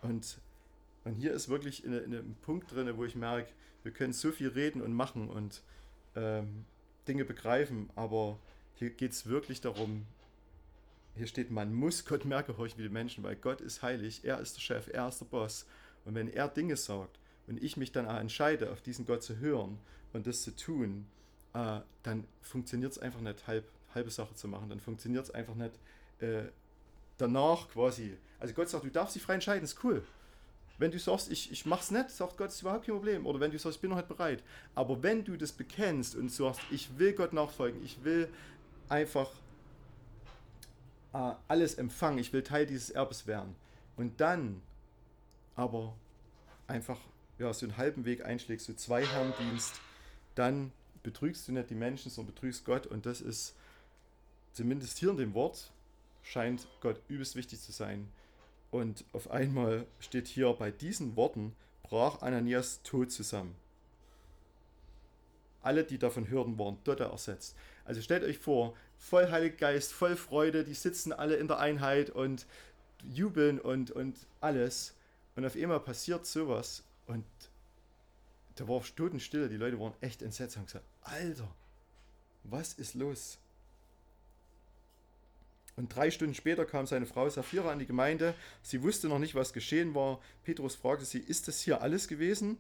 Und, 0.02 0.38
und 1.06 1.14
hier 1.14 1.32
ist 1.32 1.48
wirklich 1.48 1.84
in, 1.84 1.92
in 1.92 2.12
einem 2.12 2.34
Punkt 2.42 2.74
drin, 2.74 2.90
wo 2.96 3.04
ich 3.04 3.14
merke, 3.14 3.48
wir 3.84 3.92
können 3.92 4.12
so 4.12 4.32
viel 4.32 4.48
reden 4.48 4.82
und 4.82 4.92
machen 4.92 5.28
und 5.28 5.62
ähm, 6.16 6.64
Dinge 7.06 7.24
begreifen, 7.24 7.88
aber 7.94 8.40
hier 8.74 8.90
geht 8.90 9.12
es 9.12 9.26
wirklich 9.26 9.60
darum, 9.60 10.04
hier 11.14 11.28
steht, 11.28 11.52
man 11.52 11.72
muss 11.72 12.04
Gott 12.04 12.24
mehr 12.24 12.42
gehorchen 12.42 12.78
wie 12.78 12.82
die 12.82 12.88
Menschen, 12.88 13.22
weil 13.22 13.36
Gott 13.36 13.60
ist 13.60 13.82
heilig, 13.82 14.24
er 14.24 14.40
ist 14.40 14.56
der 14.56 14.60
Chef, 14.60 14.88
er 14.92 15.06
ist 15.06 15.20
der 15.20 15.26
Boss. 15.26 15.66
Und 16.04 16.16
wenn 16.16 16.26
er 16.26 16.48
Dinge 16.48 16.76
sagt 16.76 17.20
und 17.46 17.62
ich 17.62 17.76
mich 17.76 17.92
dann 17.92 18.06
auch 18.06 18.18
entscheide, 18.18 18.72
auf 18.72 18.82
diesen 18.82 19.06
Gott 19.06 19.22
zu 19.22 19.38
hören 19.38 19.78
und 20.12 20.26
das 20.26 20.42
zu 20.42 20.56
tun, 20.56 21.06
äh, 21.54 21.82
dann 22.02 22.24
funktioniert 22.42 22.90
es 22.90 22.98
einfach 22.98 23.20
nicht, 23.20 23.46
halb, 23.46 23.68
halbe 23.94 24.10
Sache 24.10 24.34
zu 24.34 24.48
machen. 24.48 24.68
Dann 24.70 24.80
funktioniert 24.80 25.22
es 25.22 25.30
einfach 25.30 25.54
nicht 25.54 25.78
äh, 26.18 26.46
danach 27.16 27.68
quasi. 27.68 28.18
Also 28.40 28.54
Gott 28.54 28.68
sagt, 28.68 28.84
du 28.84 28.90
darfst 28.90 29.14
dich 29.14 29.22
frei 29.22 29.34
entscheiden, 29.34 29.62
ist 29.62 29.84
cool. 29.84 30.04
Wenn 30.78 30.90
du 30.90 30.98
sagst, 30.98 31.30
ich, 31.30 31.50
ich 31.50 31.64
mach's 31.64 31.90
nicht, 31.90 32.10
sagt 32.10 32.36
Gott, 32.36 32.48
ist 32.48 32.60
überhaupt 32.60 32.86
kein 32.86 32.94
Problem. 32.94 33.26
Oder 33.26 33.40
wenn 33.40 33.50
du 33.50 33.58
sagst, 33.58 33.76
ich 33.76 33.80
bin 33.80 33.90
noch 33.90 33.96
nicht 33.96 34.08
bereit. 34.08 34.42
Aber 34.74 35.02
wenn 35.02 35.24
du 35.24 35.36
das 35.36 35.52
bekennst 35.52 36.14
und 36.14 36.30
sagst, 36.30 36.60
ich 36.70 36.98
will 36.98 37.14
Gott 37.14 37.32
nachfolgen, 37.32 37.82
ich 37.82 38.04
will 38.04 38.28
einfach 38.88 39.30
äh, 41.14 41.32
alles 41.48 41.74
empfangen, 41.74 42.18
ich 42.18 42.32
will 42.32 42.42
Teil 42.42 42.66
dieses 42.66 42.90
Erbes 42.90 43.26
werden. 43.26 43.54
Und 43.96 44.20
dann 44.20 44.60
aber 45.54 45.94
einfach 46.66 46.98
ja, 47.38 47.52
so 47.52 47.66
einen 47.66 47.76
halben 47.76 48.04
Weg 48.04 48.24
einschlägst, 48.24 48.66
so 48.66 48.74
zwei 48.74 49.04
Herrendienst, 49.04 49.80
dann 50.34 50.72
betrügst 51.02 51.48
du 51.48 51.52
nicht 51.52 51.70
die 51.70 51.74
Menschen, 51.74 52.10
sondern 52.10 52.34
betrügst 52.34 52.64
Gott. 52.64 52.86
Und 52.86 53.06
das 53.06 53.20
ist 53.20 53.54
zumindest 54.52 54.98
hier 54.98 55.10
in 55.10 55.16
dem 55.16 55.34
Wort, 55.34 55.70
scheint 56.22 56.66
Gott 56.80 57.00
übelst 57.08 57.36
wichtig 57.36 57.60
zu 57.60 57.72
sein. 57.72 58.08
Und 58.70 59.04
auf 59.12 59.30
einmal 59.30 59.86
steht 60.00 60.28
hier 60.28 60.52
bei 60.52 60.70
diesen 60.70 61.16
Worten, 61.16 61.54
brach 61.82 62.22
Ananias 62.22 62.82
tot 62.82 63.12
zusammen. 63.12 63.54
Alle, 65.62 65.84
die 65.84 65.98
davon 65.98 66.28
hörten, 66.28 66.58
waren 66.58 66.82
total 66.84 67.10
ersetzt. 67.10 67.56
Also 67.84 68.00
stellt 68.00 68.22
euch 68.24 68.38
vor, 68.38 68.74
voll 68.98 69.30
Heiliger 69.30 69.80
voll 69.80 70.16
Freude, 70.16 70.64
die 70.64 70.74
sitzen 70.74 71.12
alle 71.12 71.36
in 71.36 71.48
der 71.48 71.58
Einheit 71.58 72.10
und 72.10 72.46
jubeln 73.02 73.60
und, 73.60 73.90
und 73.90 74.16
alles. 74.40 74.94
Und 75.34 75.44
auf 75.44 75.56
einmal 75.56 75.80
passiert 75.80 76.26
sowas 76.26 76.82
und 77.06 77.24
da 78.56 78.66
war 78.66 78.82
Stutenstille, 78.82 79.48
die 79.48 79.56
Leute 79.56 79.78
waren 79.78 79.92
echt 80.00 80.22
entsetzt 80.22 80.56
und 80.56 80.60
haben 80.60 80.66
gesagt, 80.66 80.86
Alter, 81.02 81.54
was 82.44 82.74
ist 82.74 82.94
los? 82.94 83.38
Und 85.76 85.94
drei 85.94 86.10
Stunden 86.10 86.34
später 86.34 86.64
kam 86.64 86.86
seine 86.86 87.04
Frau 87.04 87.28
Sapphira 87.28 87.70
an 87.70 87.78
die 87.78 87.86
Gemeinde. 87.86 88.34
Sie 88.62 88.82
wusste 88.82 89.08
noch 89.08 89.18
nicht, 89.18 89.34
was 89.34 89.52
geschehen 89.52 89.94
war. 89.94 90.20
Petrus 90.42 90.74
fragte 90.74 91.04
sie, 91.04 91.18
ist 91.18 91.48
das 91.48 91.60
hier 91.60 91.82
alles 91.82 92.08
gewesen? 92.08 92.56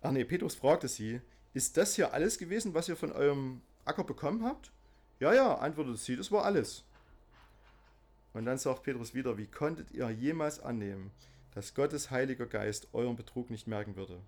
Ach 0.00 0.12
nee, 0.12 0.24
Petrus 0.24 0.54
fragte 0.54 0.86
sie, 0.86 1.20
ist 1.54 1.76
das 1.76 1.96
hier 1.96 2.14
alles 2.14 2.38
gewesen, 2.38 2.72
was 2.72 2.88
ihr 2.88 2.96
von 2.96 3.12
eurem 3.12 3.60
Acker 3.84 4.04
bekommen 4.04 4.44
habt? 4.44 4.70
Ja, 5.18 5.34
ja, 5.34 5.56
antwortete 5.56 5.96
sie, 5.96 6.16
das 6.16 6.30
war 6.30 6.44
alles. 6.44 6.84
Und 8.32 8.46
dann 8.46 8.58
sagt 8.58 8.84
Petrus 8.84 9.12
wieder, 9.12 9.36
wie 9.38 9.46
konntet 9.46 9.90
ihr 9.90 10.08
jemals 10.10 10.60
annehmen, 10.60 11.10
dass 11.54 11.74
Gottes 11.74 12.10
Heiliger 12.10 12.46
Geist 12.46 12.88
euren 12.92 13.16
Betrug 13.16 13.50
nicht 13.50 13.66
merken 13.66 13.96
würde? 13.96 14.20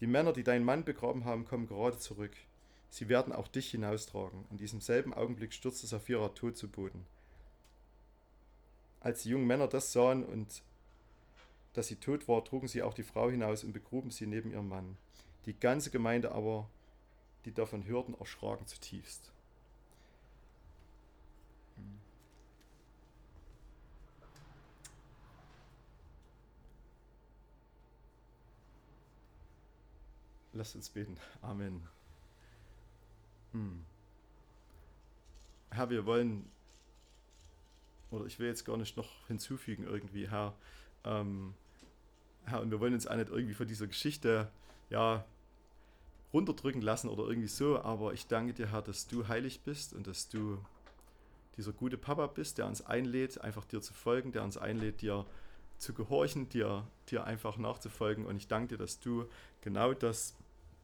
Die 0.00 0.06
Männer, 0.06 0.32
die 0.32 0.44
deinen 0.44 0.64
Mann 0.64 0.84
begraben 0.84 1.24
haben, 1.24 1.46
kommen 1.46 1.66
gerade 1.66 1.98
zurück. 1.98 2.32
Sie 2.94 3.08
werden 3.08 3.32
auch 3.32 3.48
dich 3.48 3.72
hinaustragen. 3.72 4.46
In 4.52 4.56
diesem 4.56 4.80
selben 4.80 5.12
Augenblick 5.12 5.52
stürzte 5.52 5.88
Sapphira 5.88 6.28
tot 6.28 6.56
zu 6.56 6.68
Boden. 6.68 7.04
Als 9.00 9.24
die 9.24 9.30
jungen 9.30 9.48
Männer 9.48 9.66
das 9.66 9.92
sahen 9.92 10.24
und 10.24 10.62
dass 11.72 11.88
sie 11.88 11.96
tot 11.96 12.28
war, 12.28 12.44
trugen 12.44 12.68
sie 12.68 12.84
auch 12.84 12.94
die 12.94 13.02
Frau 13.02 13.28
hinaus 13.28 13.64
und 13.64 13.72
begruben 13.72 14.12
sie 14.12 14.28
neben 14.28 14.52
ihrem 14.52 14.68
Mann. 14.68 14.96
Die 15.44 15.58
ganze 15.58 15.90
Gemeinde 15.90 16.30
aber, 16.30 16.70
die 17.46 17.52
davon 17.52 17.84
hörten, 17.84 18.14
erschraken 18.14 18.68
zutiefst. 18.68 19.32
Lasst 30.52 30.76
uns 30.76 30.90
beten. 30.90 31.18
Amen. 31.42 31.88
Hm. 33.54 33.84
Herr, 35.70 35.88
wir 35.88 36.04
wollen, 36.06 36.44
oder 38.10 38.26
ich 38.26 38.38
will 38.38 38.48
jetzt 38.48 38.64
gar 38.64 38.76
nicht 38.76 38.96
noch 38.96 39.26
hinzufügen 39.28 39.84
irgendwie, 39.84 40.28
Herr, 40.28 40.54
ähm, 41.04 41.54
Herr, 42.44 42.60
und 42.60 42.70
wir 42.70 42.80
wollen 42.80 42.94
uns 42.94 43.06
auch 43.06 43.16
nicht 43.16 43.30
irgendwie 43.30 43.54
von 43.54 43.66
dieser 43.66 43.86
Geschichte, 43.86 44.50
ja, 44.90 45.24
runterdrücken 46.32 46.82
lassen 46.82 47.08
oder 47.08 47.24
irgendwie 47.24 47.48
so, 47.48 47.80
aber 47.80 48.12
ich 48.12 48.26
danke 48.26 48.54
dir, 48.54 48.72
Herr, 48.72 48.82
dass 48.82 49.06
du 49.06 49.28
heilig 49.28 49.60
bist 49.60 49.94
und 49.94 50.08
dass 50.08 50.28
du 50.28 50.58
dieser 51.56 51.72
gute 51.72 51.96
Papa 51.96 52.26
bist, 52.26 52.58
der 52.58 52.66
uns 52.66 52.84
einlädt, 52.84 53.40
einfach 53.40 53.64
dir 53.64 53.80
zu 53.80 53.94
folgen, 53.94 54.32
der 54.32 54.42
uns 54.42 54.58
einlädt, 54.58 55.00
dir 55.00 55.24
zu 55.78 55.94
gehorchen, 55.94 56.48
dir, 56.48 56.88
dir 57.08 57.24
einfach 57.24 57.56
nachzufolgen. 57.56 58.26
Und 58.26 58.36
ich 58.36 58.48
danke 58.48 58.70
dir, 58.70 58.78
dass 58.78 58.98
du 58.98 59.26
genau 59.60 59.94
das 59.94 60.34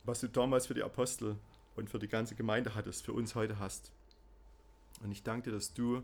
was 0.05 0.21
du 0.21 0.29
damals 0.29 0.67
für 0.67 0.75
die 0.75 0.83
Apostel 0.83 1.37
und 1.77 1.91
für 1.91 1.99
die 1.99 2.09
ganze 2.09 2.35
Gemeinde 2.35 2.75
hattest, 2.75 3.05
für 3.05 3.13
uns 3.13 3.35
heute 3.35 3.59
hast. 3.59 3.93
Und 5.03 5.13
ich 5.13 5.23
danke 5.23 5.51
dir, 5.51 5.57
dass 5.57 5.73
du 5.75 6.03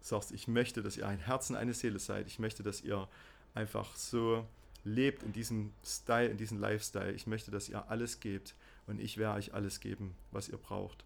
sagst, 0.00 0.32
ich 0.32 0.48
möchte, 0.48 0.82
dass 0.82 0.96
ihr 0.96 1.06
ein 1.06 1.18
Herz 1.18 1.50
und 1.50 1.56
eine 1.56 1.74
Seele 1.74 1.98
seid. 1.98 2.26
Ich 2.26 2.38
möchte, 2.38 2.62
dass 2.62 2.80
ihr 2.80 3.08
einfach 3.54 3.94
so 3.96 4.46
lebt 4.84 5.22
in 5.22 5.32
diesem 5.32 5.72
Style, 5.84 6.28
in 6.28 6.36
diesem 6.36 6.58
Lifestyle. 6.58 7.12
Ich 7.12 7.26
möchte, 7.26 7.50
dass 7.50 7.68
ihr 7.68 7.88
alles 7.88 8.20
gebt 8.20 8.54
und 8.86 9.00
ich 9.00 9.16
werde 9.18 9.38
euch 9.38 9.54
alles 9.54 9.80
geben, 9.80 10.14
was 10.32 10.48
ihr 10.48 10.58
braucht. 10.58 11.04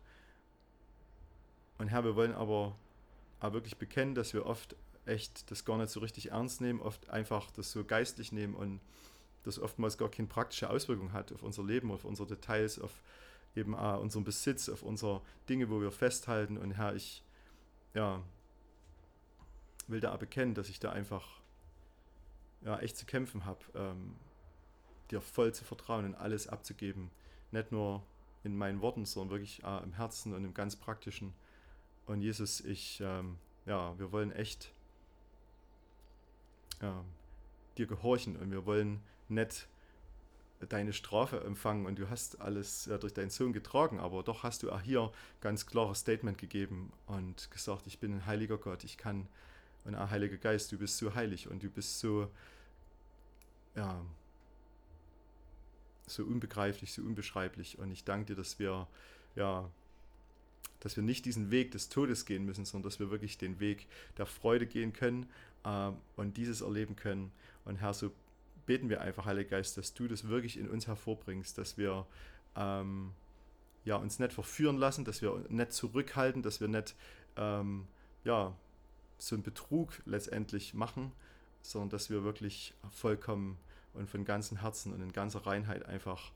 Und 1.78 1.88
Herr, 1.88 2.04
wir 2.04 2.16
wollen 2.16 2.34
aber 2.34 2.74
auch 3.40 3.52
wirklich 3.52 3.76
bekennen, 3.76 4.14
dass 4.14 4.32
wir 4.32 4.46
oft 4.46 4.76
echt 5.04 5.50
das 5.50 5.64
gar 5.64 5.76
nicht 5.76 5.90
so 5.90 6.00
richtig 6.00 6.30
ernst 6.30 6.60
nehmen, 6.60 6.80
oft 6.80 7.10
einfach 7.10 7.50
das 7.50 7.70
so 7.70 7.84
geistlich 7.84 8.32
nehmen 8.32 8.54
und 8.54 8.80
das 9.44 9.58
oftmals 9.58 9.98
gar 9.98 10.10
keine 10.10 10.26
praktische 10.26 10.68
Auswirkung 10.70 11.12
hat 11.12 11.32
auf 11.32 11.42
unser 11.42 11.62
Leben, 11.62 11.92
auf 11.92 12.04
unsere 12.04 12.26
Details, 12.26 12.80
auf 12.80 13.02
eben 13.56 13.74
auch 13.74 14.00
unseren 14.00 14.24
Besitz, 14.24 14.68
auf 14.68 14.82
unsere 14.82 15.22
Dinge, 15.48 15.70
wo 15.70 15.80
wir 15.80 15.90
festhalten. 15.90 16.56
Und 16.56 16.72
Herr, 16.72 16.94
ich 16.94 17.22
ja, 17.94 18.22
will 19.86 20.00
da 20.00 20.16
bekennen, 20.16 20.54
dass 20.54 20.68
ich 20.68 20.80
da 20.80 20.92
einfach 20.92 21.40
ja, 22.62 22.78
echt 22.78 22.96
zu 22.96 23.06
kämpfen 23.06 23.44
habe, 23.44 23.60
ähm, 23.74 24.16
dir 25.10 25.20
voll 25.20 25.54
zu 25.54 25.64
vertrauen 25.64 26.04
und 26.04 26.14
alles 26.14 26.48
abzugeben. 26.48 27.10
Nicht 27.52 27.72
nur 27.72 28.02
in 28.44 28.56
meinen 28.56 28.80
Worten, 28.80 29.04
sondern 29.04 29.30
wirklich 29.30 29.64
auch 29.64 29.82
im 29.82 29.92
Herzen 29.92 30.34
und 30.34 30.44
im 30.44 30.54
ganz 30.54 30.76
Praktischen. 30.76 31.32
Und 32.06 32.22
Jesus, 32.22 32.60
ich, 32.60 33.00
ähm, 33.00 33.38
ja, 33.66 33.98
wir 33.98 34.12
wollen 34.12 34.32
echt 34.32 34.72
ja, 36.80 37.04
dir 37.78 37.86
gehorchen 37.86 38.36
und 38.36 38.50
wir 38.50 38.66
wollen 38.66 39.00
nicht 39.28 39.68
deine 40.68 40.92
Strafe 40.92 41.40
empfangen 41.44 41.86
und 41.86 41.98
du 41.98 42.08
hast 42.08 42.40
alles 42.40 42.86
ja, 42.86 42.98
durch 42.98 43.12
deinen 43.12 43.30
Sohn 43.30 43.52
getragen, 43.52 44.00
aber 44.00 44.22
doch 44.22 44.42
hast 44.42 44.62
du 44.62 44.70
auch 44.72 44.80
hier 44.80 45.12
ganz 45.40 45.66
klares 45.66 45.98
Statement 45.98 46.38
gegeben 46.38 46.92
und 47.06 47.50
gesagt, 47.50 47.86
ich 47.86 47.98
bin 47.98 48.14
ein 48.14 48.26
heiliger 48.26 48.56
Gott, 48.56 48.84
ich 48.84 48.96
kann, 48.96 49.28
und 49.84 49.94
ein 49.94 50.10
heiliger 50.10 50.38
Geist, 50.38 50.72
du 50.72 50.78
bist 50.78 50.98
so 50.98 51.14
heilig 51.14 51.48
und 51.48 51.62
du 51.62 51.68
bist 51.68 52.00
so, 52.00 52.30
ja, 53.74 54.02
so 56.06 56.24
unbegreiflich, 56.24 56.92
so 56.92 57.02
unbeschreiblich 57.02 57.78
und 57.78 57.90
ich 57.90 58.04
danke 58.04 58.26
dir, 58.26 58.36
dass 58.36 58.58
wir, 58.58 58.86
ja, 59.34 59.68
dass 60.80 60.96
wir 60.96 61.02
nicht 61.02 61.24
diesen 61.24 61.50
Weg 61.50 61.72
des 61.72 61.88
Todes 61.88 62.24
gehen 62.24 62.44
müssen, 62.44 62.64
sondern 62.64 62.88
dass 62.88 62.98
wir 62.98 63.10
wirklich 63.10 63.38
den 63.38 63.60
Weg 63.60 63.86
der 64.16 64.26
Freude 64.26 64.66
gehen 64.66 64.92
können 64.92 65.28
äh, 65.64 65.90
und 66.16 66.36
dieses 66.36 66.60
erleben 66.60 66.96
können. 66.96 67.32
Und 67.64 67.76
Herr, 67.76 67.92
so 67.92 68.12
beten 68.66 68.88
wir 68.88 69.00
einfach, 69.00 69.24
Heiliger 69.24 69.50
Geist, 69.50 69.76
dass 69.76 69.94
du 69.94 70.08
das 70.08 70.28
wirklich 70.28 70.58
in 70.58 70.68
uns 70.68 70.86
hervorbringst, 70.86 71.56
dass 71.56 71.78
wir 71.78 72.06
ähm, 72.56 73.12
ja, 73.84 73.96
uns 73.96 74.18
nicht 74.18 74.32
verführen 74.32 74.76
lassen, 74.76 75.04
dass 75.04 75.22
wir 75.22 75.44
nicht 75.48 75.72
zurückhalten, 75.72 76.42
dass 76.42 76.60
wir 76.60 76.68
nicht 76.68 76.94
ähm, 77.36 77.86
ja, 78.24 78.54
so 79.18 79.36
einen 79.36 79.42
Betrug 79.42 80.02
letztendlich 80.04 80.74
machen, 80.74 81.12
sondern 81.62 81.90
dass 81.90 82.10
wir 82.10 82.24
wirklich 82.24 82.74
vollkommen 82.90 83.58
und 83.94 84.10
von 84.10 84.24
ganzem 84.24 84.60
Herzen 84.60 84.92
und 84.92 85.00
in 85.00 85.12
ganzer 85.12 85.46
Reinheit 85.46 85.86
einfach 85.86 86.32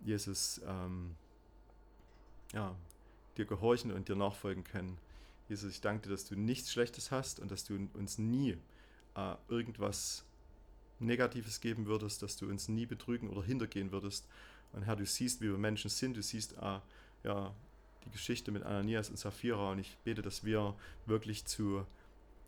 Jesus 0.00 0.60
ähm, 0.66 1.16
ja, 2.52 2.74
dir 3.36 3.44
gehorchen 3.44 3.92
und 3.92 4.08
dir 4.08 4.16
nachfolgen 4.16 4.64
können. 4.64 4.96
Jesus, 5.48 5.72
ich 5.72 5.80
danke 5.80 6.04
dir, 6.04 6.10
dass 6.10 6.24
du 6.26 6.36
nichts 6.36 6.72
Schlechtes 6.72 7.10
hast 7.10 7.40
und 7.40 7.50
dass 7.50 7.64
du 7.64 7.88
uns 7.94 8.18
nie 8.18 8.56
äh, 9.16 9.34
irgendwas 9.48 10.24
Negatives 10.98 11.60
geben 11.60 11.86
würdest, 11.86 12.22
dass 12.22 12.36
du 12.36 12.48
uns 12.48 12.68
nie 12.68 12.86
betrügen 12.86 13.28
oder 13.28 13.42
hintergehen 13.42 13.92
würdest. 13.92 14.26
Und 14.72 14.82
Herr, 14.82 14.96
du 14.96 15.06
siehst, 15.06 15.40
wie 15.40 15.48
wir 15.48 15.58
Menschen 15.58 15.90
sind, 15.90 16.16
du 16.16 16.22
siehst 16.22 16.54
äh, 16.54 16.78
ja, 17.24 17.54
die 18.04 18.10
Geschichte 18.10 18.50
mit 18.50 18.64
Ananias 18.64 19.10
und 19.10 19.18
Sapphira 19.18 19.72
und 19.72 19.78
ich 19.78 19.96
bete, 20.04 20.22
dass 20.22 20.44
wir 20.44 20.74
wirklich 21.06 21.44
zu, 21.44 21.86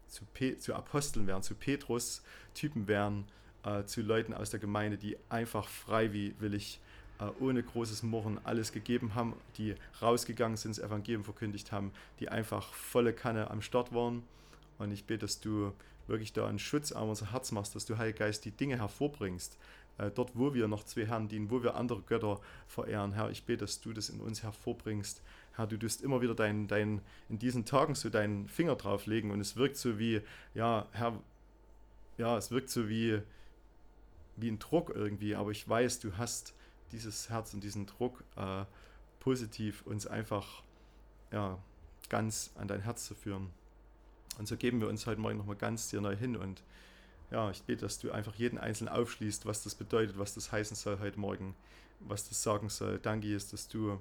zu, 0.09 0.24
zu 0.59 0.74
Aposteln 0.74 1.26
werden, 1.26 1.42
zu 1.42 1.54
Petrus-Typen 1.54 2.88
werden, 2.88 3.24
äh, 3.64 3.85
zu 3.85 4.02
Leuten 4.02 4.35
aus 4.35 4.50
der 4.50 4.61
Gemeinde, 4.61 4.96
die 4.98 5.16
einfach 5.28 5.68
freiwillig 5.68 6.80
äh, 7.18 7.24
ohne 7.40 7.62
großes 7.62 8.02
Murren 8.02 8.38
alles 8.44 8.72
gegeben 8.72 9.14
haben, 9.14 9.35
die 9.56 9.74
rausgegangen 10.02 10.56
sind, 10.56 10.76
das 10.76 10.85
Evangelium 10.85 11.24
verkündigt 11.24 11.72
haben, 11.72 11.92
die 12.20 12.28
einfach 12.28 12.74
volle 12.74 13.12
Kanne 13.12 13.50
am 13.50 13.62
Start 13.62 13.94
waren. 13.94 14.22
Und 14.78 14.90
ich 14.92 15.04
bete, 15.04 15.20
dass 15.20 15.40
du 15.40 15.72
wirklich 16.07 16.33
da 16.33 16.47
einen 16.47 16.59
Schutz 16.59 16.92
an 16.92 17.09
unser 17.09 17.33
Herz 17.33 17.53
machst, 17.53 17.75
dass 17.75 17.85
du, 17.85 17.99
Heiliger 17.99 18.19
Geist, 18.27 18.45
die 18.45 18.51
Dinge 18.51 18.79
hervorbringst, 18.79 19.59
äh, 19.99 20.11
dort, 20.11 20.33
wo 20.35 20.55
wir 20.55 20.69
noch 20.69 20.85
zwei 20.85 21.07
Herren 21.07 21.29
dienen, 21.29 21.51
wo 21.51 21.62
wir 21.62 21.75
andere 21.75 22.03
Götter 22.03 22.40
verehren. 22.66 23.12
Herr, 23.12 23.31
ich 23.31 23.45
bete, 23.45 23.61
dass 23.61 23.81
du 23.81 23.92
das 23.92 24.09
in 24.09 24.21
uns 24.21 24.42
hervorbringst. 24.42 25.23
Herr, 25.55 25.66
du 25.66 25.79
tust 25.79 26.03
immer 26.03 26.21
wieder 26.21 26.35
dein, 26.35 26.69
dein, 26.69 27.01
in 27.29 27.38
diesen 27.38 27.64
Tagen 27.64 27.95
so 27.95 28.11
deinen 28.11 28.47
Finger 28.49 28.77
drauflegen 28.77 29.31
und 29.31 29.40
es 29.40 29.57
wirkt 29.57 29.77
so 29.77 29.99
wie, 29.99 30.21
ja, 30.55 30.87
Herr, 30.92 31.19
ja, 32.19 32.37
es 32.37 32.51
wirkt 32.51 32.71
so 32.71 32.88
wie, 32.88 33.21
wie 34.37 34.51
ein 34.51 34.59
Druck 34.59 34.92
irgendwie, 34.95 35.35
aber 35.35 35.51
ich 35.51 35.66
weiß, 35.66 36.01
du 36.01 36.16
hast 36.16 36.55
dieses 36.92 37.31
Herz 37.31 37.55
und 37.55 37.64
diesen 37.64 37.87
Druck 37.87 38.23
äh, 38.37 38.64
positiv 39.19 39.83
uns 39.87 40.07
einfach 40.07 40.62
ja, 41.33 41.59
ganz 42.09 42.53
an 42.55 42.69
dein 42.69 42.83
Herz 42.83 43.07
zu 43.07 43.14
führen. 43.14 43.51
Und 44.38 44.46
so 44.46 44.57
geben 44.57 44.81
wir 44.81 44.88
uns 44.88 45.07
heute 45.07 45.20
Morgen 45.20 45.38
nochmal 45.38 45.57
ganz 45.57 45.88
dir 45.88 46.01
neu 46.01 46.16
hin 46.16 46.37
und 46.37 46.62
ja, 47.31 47.51
ich 47.51 47.62
bete, 47.62 47.81
dass 47.81 47.99
du 47.99 48.12
einfach 48.12 48.35
jeden 48.37 48.59
Einzelnen 48.59 48.92
aufschließt, 48.92 49.46
was 49.46 49.64
das 49.64 49.75
bedeutet, 49.75 50.18
was 50.18 50.35
das 50.35 50.53
heißen 50.53 50.77
soll 50.77 51.01
heute 51.01 51.18
Morgen, 51.18 51.57
was 52.01 52.29
das 52.29 52.42
sagen 52.42 52.68
soll. 52.68 52.99
Danke, 52.99 53.27
Jesus, 53.27 53.51
dass 53.51 53.68
du 53.68 54.01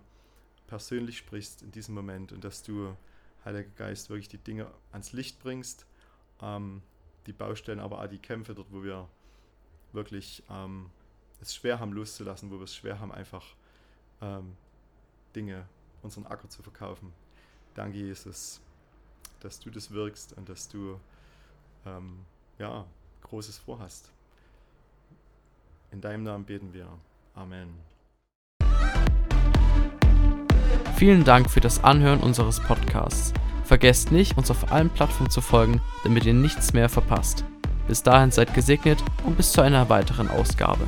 persönlich 0.67 1.17
sprichst 1.17 1.61
in 1.61 1.71
diesem 1.71 1.95
Moment 1.95 2.31
und 2.31 2.43
dass 2.43 2.61
du, 2.63 2.95
Heiliger 3.43 3.69
Geist, 3.75 4.09
wirklich 4.09 4.29
die 4.29 4.37
Dinge 4.37 4.67
ans 4.91 5.13
Licht 5.13 5.39
bringst, 5.39 5.85
ähm, 6.41 6.81
die 7.25 7.33
Baustellen, 7.33 7.79
aber 7.79 8.01
auch 8.01 8.07
die 8.07 8.19
Kämpfe 8.19 8.53
dort, 8.53 8.71
wo 8.71 8.83
wir 8.83 9.07
wirklich 9.93 10.43
ähm, 10.49 10.89
es 11.41 11.55
schwer 11.55 11.79
haben 11.79 11.93
loszulassen, 11.93 12.51
wo 12.51 12.57
wir 12.57 12.63
es 12.63 12.75
schwer 12.75 12.99
haben, 12.99 13.11
einfach 13.11 13.45
ähm, 14.21 14.55
Dinge, 15.35 15.67
unseren 16.01 16.25
Acker 16.25 16.49
zu 16.49 16.61
verkaufen. 16.61 17.11
Danke, 17.73 17.97
Jesus, 17.97 18.61
dass 19.45 19.59
du 19.59 19.69
das 19.69 19.91
wirkst 19.91 20.33
und 20.37 20.49
dass 20.49 20.67
du 20.67 20.99
ähm, 21.85 22.25
ja, 22.57 22.83
Großes 23.21 23.59
vorhast. 23.59 24.09
In 25.91 26.01
deinem 26.01 26.23
Namen 26.23 26.45
beten 26.45 26.73
wir. 26.73 26.87
Amen. 27.35 27.69
Vielen 30.95 31.23
Dank 31.23 31.49
für 31.49 31.59
das 31.59 31.83
Anhören 31.83 32.21
unseres 32.21 32.59
Podcasts. 32.59 33.33
Vergesst 33.65 34.11
nicht, 34.11 34.37
uns 34.37 34.49
auf 34.49 34.71
allen 34.71 34.89
Plattformen 34.89 35.29
zu 35.29 35.41
folgen, 35.41 35.81
damit 36.03 36.25
ihr 36.25 36.33
nichts 36.33 36.73
mehr 36.73 36.89
verpasst. 36.89 37.45
Bis 37.87 38.01
dahin 38.01 38.31
seid 38.31 38.53
gesegnet 38.55 39.03
und 39.25 39.37
bis 39.37 39.51
zu 39.51 39.61
einer 39.61 39.89
weiteren 39.89 40.27
Ausgabe. 40.27 40.87